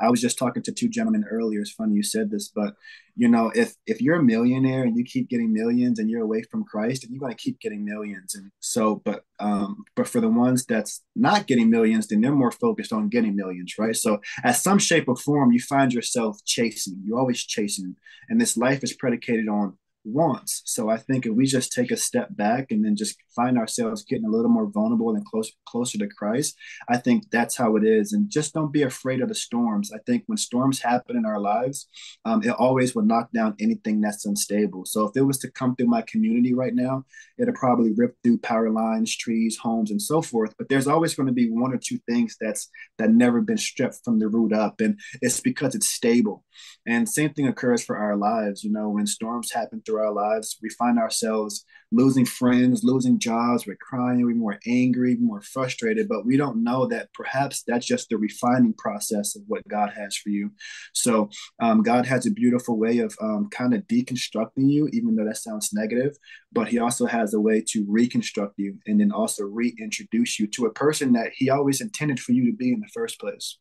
I 0.00 0.10
was 0.10 0.20
just 0.20 0.38
talking 0.38 0.62
to 0.62 0.72
two 0.72 0.88
gentlemen 0.88 1.24
earlier. 1.30 1.60
It's 1.60 1.72
funny 1.72 1.94
you 1.94 2.02
said 2.02 2.30
this, 2.30 2.48
but 2.48 2.74
you 3.16 3.28
know, 3.28 3.52
if 3.54 3.74
if 3.86 4.00
you're 4.00 4.16
a 4.16 4.22
millionaire 4.22 4.82
and 4.82 4.96
you 4.96 5.04
keep 5.04 5.28
getting 5.28 5.52
millions 5.52 5.98
and 5.98 6.10
you're 6.10 6.22
away 6.22 6.42
from 6.50 6.64
Christ, 6.64 7.04
and 7.04 7.12
you're 7.12 7.20
going 7.20 7.32
to 7.32 7.42
keep 7.42 7.60
getting 7.60 7.84
millions. 7.84 8.34
And 8.34 8.50
so, 8.60 9.02
but 9.04 9.24
um, 9.38 9.84
but 9.94 10.08
for 10.08 10.20
the 10.20 10.28
ones 10.28 10.64
that's 10.66 11.02
not 11.14 11.46
getting 11.46 11.70
millions, 11.70 12.08
then 12.08 12.20
they're 12.20 12.32
more 12.32 12.50
focused 12.50 12.92
on 12.92 13.08
getting 13.08 13.36
millions, 13.36 13.74
right? 13.78 13.94
So, 13.94 14.20
at 14.42 14.56
some 14.56 14.78
shape 14.78 15.08
or 15.08 15.16
form, 15.16 15.52
you 15.52 15.60
find 15.60 15.92
yourself 15.92 16.38
chasing. 16.44 17.00
You're 17.04 17.18
always 17.18 17.44
chasing, 17.44 17.94
and 18.28 18.40
this 18.40 18.56
life 18.56 18.82
is 18.82 18.94
predicated 18.94 19.48
on 19.48 19.78
wants. 20.04 20.62
So 20.66 20.90
I 20.90 20.98
think 20.98 21.26
if 21.26 21.32
we 21.32 21.46
just 21.46 21.72
take 21.72 21.90
a 21.90 21.96
step 21.96 22.28
back 22.30 22.70
and 22.70 22.84
then 22.84 22.96
just 22.96 23.16
find 23.34 23.58
ourselves 23.58 24.04
getting 24.04 24.26
a 24.26 24.30
little 24.30 24.50
more 24.50 24.70
vulnerable 24.70 25.14
and 25.14 25.24
closer 25.24 25.52
closer 25.66 25.98
to 25.98 26.06
Christ, 26.06 26.56
I 26.88 26.98
think 26.98 27.30
that's 27.30 27.56
how 27.56 27.76
it 27.76 27.84
is. 27.84 28.12
And 28.12 28.30
just 28.30 28.54
don't 28.54 28.72
be 28.72 28.82
afraid 28.82 29.20
of 29.20 29.28
the 29.28 29.34
storms. 29.34 29.90
I 29.92 29.98
think 30.06 30.24
when 30.26 30.38
storms 30.38 30.80
happen 30.80 31.16
in 31.16 31.24
our 31.24 31.40
lives, 31.40 31.88
um, 32.24 32.42
it 32.42 32.50
always 32.50 32.94
will 32.94 33.04
knock 33.04 33.30
down 33.32 33.56
anything 33.60 34.00
that's 34.00 34.26
unstable. 34.26 34.84
So 34.84 35.08
if 35.08 35.16
it 35.16 35.22
was 35.22 35.38
to 35.38 35.50
come 35.50 35.74
through 35.74 35.86
my 35.86 36.02
community 36.02 36.54
right 36.54 36.74
now, 36.74 37.04
it'll 37.38 37.54
probably 37.54 37.92
rip 37.96 38.14
through 38.22 38.38
power 38.38 38.70
lines, 38.70 39.16
trees, 39.16 39.58
homes, 39.58 39.90
and 39.90 40.00
so 40.00 40.22
forth. 40.22 40.54
But 40.58 40.68
there's 40.68 40.86
always 40.86 41.14
going 41.14 41.26
to 41.26 41.32
be 41.32 41.50
one 41.50 41.72
or 41.72 41.78
two 41.78 41.98
things 42.08 42.36
that's 42.40 42.68
that 42.98 43.10
never 43.10 43.40
been 43.40 43.58
stripped 43.58 44.00
from 44.04 44.18
the 44.18 44.28
root 44.28 44.52
up, 44.52 44.80
and 44.80 44.98
it's 45.20 45.40
because 45.40 45.74
it's 45.74 45.90
stable. 45.90 46.44
And 46.86 47.08
same 47.08 47.32
thing 47.32 47.48
occurs 47.48 47.82
for 47.84 47.96
our 47.96 48.16
lives. 48.16 48.62
You 48.62 48.72
know, 48.72 48.90
when 48.90 49.06
storms 49.06 49.50
happen 49.50 49.82
through 49.84 49.93
through 49.94 50.04
our 50.04 50.12
lives, 50.12 50.58
we 50.62 50.68
find 50.70 50.98
ourselves 50.98 51.64
losing 51.92 52.26
friends, 52.26 52.82
losing 52.82 53.18
jobs, 53.18 53.66
we're 53.66 53.76
crying, 53.76 54.24
we're 54.24 54.34
more 54.34 54.58
angry, 54.66 55.16
more 55.16 55.40
frustrated, 55.40 56.08
but 56.08 56.26
we 56.26 56.36
don't 56.36 56.64
know 56.64 56.86
that 56.86 57.12
perhaps 57.14 57.62
that's 57.66 57.86
just 57.86 58.08
the 58.08 58.18
refining 58.18 58.72
process 58.72 59.36
of 59.36 59.42
what 59.46 59.66
God 59.68 59.92
has 59.96 60.16
for 60.16 60.30
you. 60.30 60.50
So 60.92 61.30
um, 61.60 61.82
God 61.82 62.06
has 62.06 62.26
a 62.26 62.32
beautiful 62.32 62.78
way 62.78 62.98
of 62.98 63.14
um, 63.22 63.48
kind 63.50 63.74
of 63.74 63.82
deconstructing 63.82 64.70
you, 64.70 64.88
even 64.92 65.14
though 65.14 65.24
that 65.24 65.36
sounds 65.36 65.70
negative, 65.72 66.16
but 66.52 66.68
He 66.68 66.78
also 66.78 67.06
has 67.06 67.34
a 67.34 67.40
way 67.40 67.62
to 67.68 67.84
reconstruct 67.88 68.54
you 68.56 68.78
and 68.86 69.00
then 69.00 69.12
also 69.12 69.44
reintroduce 69.44 70.40
you 70.40 70.48
to 70.48 70.66
a 70.66 70.72
person 70.72 71.12
that 71.12 71.30
He 71.36 71.48
always 71.50 71.80
intended 71.80 72.18
for 72.18 72.32
you 72.32 72.50
to 72.50 72.56
be 72.56 72.72
in 72.72 72.80
the 72.80 72.90
first 72.92 73.20
place. 73.20 73.58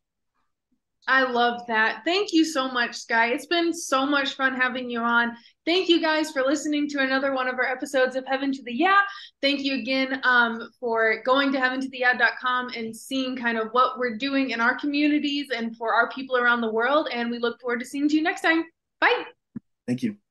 I 1.08 1.30
love 1.30 1.62
that. 1.68 2.04
Thank 2.06 2.32
you 2.32 2.46
so 2.46 2.70
much, 2.70 2.92
Skyy. 2.92 3.32
It's 3.32 3.46
been 3.46 3.74
so 3.74 4.06
much 4.06 4.36
fun 4.36 4.56
having 4.56 4.90
you 4.90 5.02
on. 5.02 5.36
Thank 5.66 5.90
you 5.90 6.02
guys 6.02 6.32
for 6.32 6.42
listening 6.42 6.88
to 6.90 7.00
another 7.00 7.34
one 7.34 7.48
of 7.48 7.56
our 7.56 7.66
episodes 7.66 8.16
of 8.16 8.26
Heaven 8.26 8.54
to 8.54 8.64
the 8.64 8.74
Yeah. 8.74 9.00
Thank 9.42 9.62
you 9.62 9.76
again 9.76 10.22
um, 10.24 10.70
for 10.80 11.22
going 11.26 11.52
to 11.54 11.58
heaventotheyeah.com 11.58 12.70
and 12.76 12.96
seeing 12.96 13.36
kind 13.36 13.58
of 13.58 13.70
what 13.72 13.98
we're 13.98 14.18
doing 14.18 14.52
in 14.52 14.62
our 14.62 14.76
communities 14.76 15.48
and 15.54 15.76
for 15.76 15.94
our 15.94 16.10
people 16.10 16.38
around 16.38 16.62
the 16.62 16.72
world. 16.72 17.10
And 17.12 17.30
we 17.30 17.40
look 17.40 17.60
forward 17.60 17.80
to 17.82 17.86
seeing 17.86 18.10
you 18.10 18.22
next 18.22 18.42
time. 18.42 18.64
Bye. 19.02 19.24
Thank 19.88 20.04
you. 20.04 20.23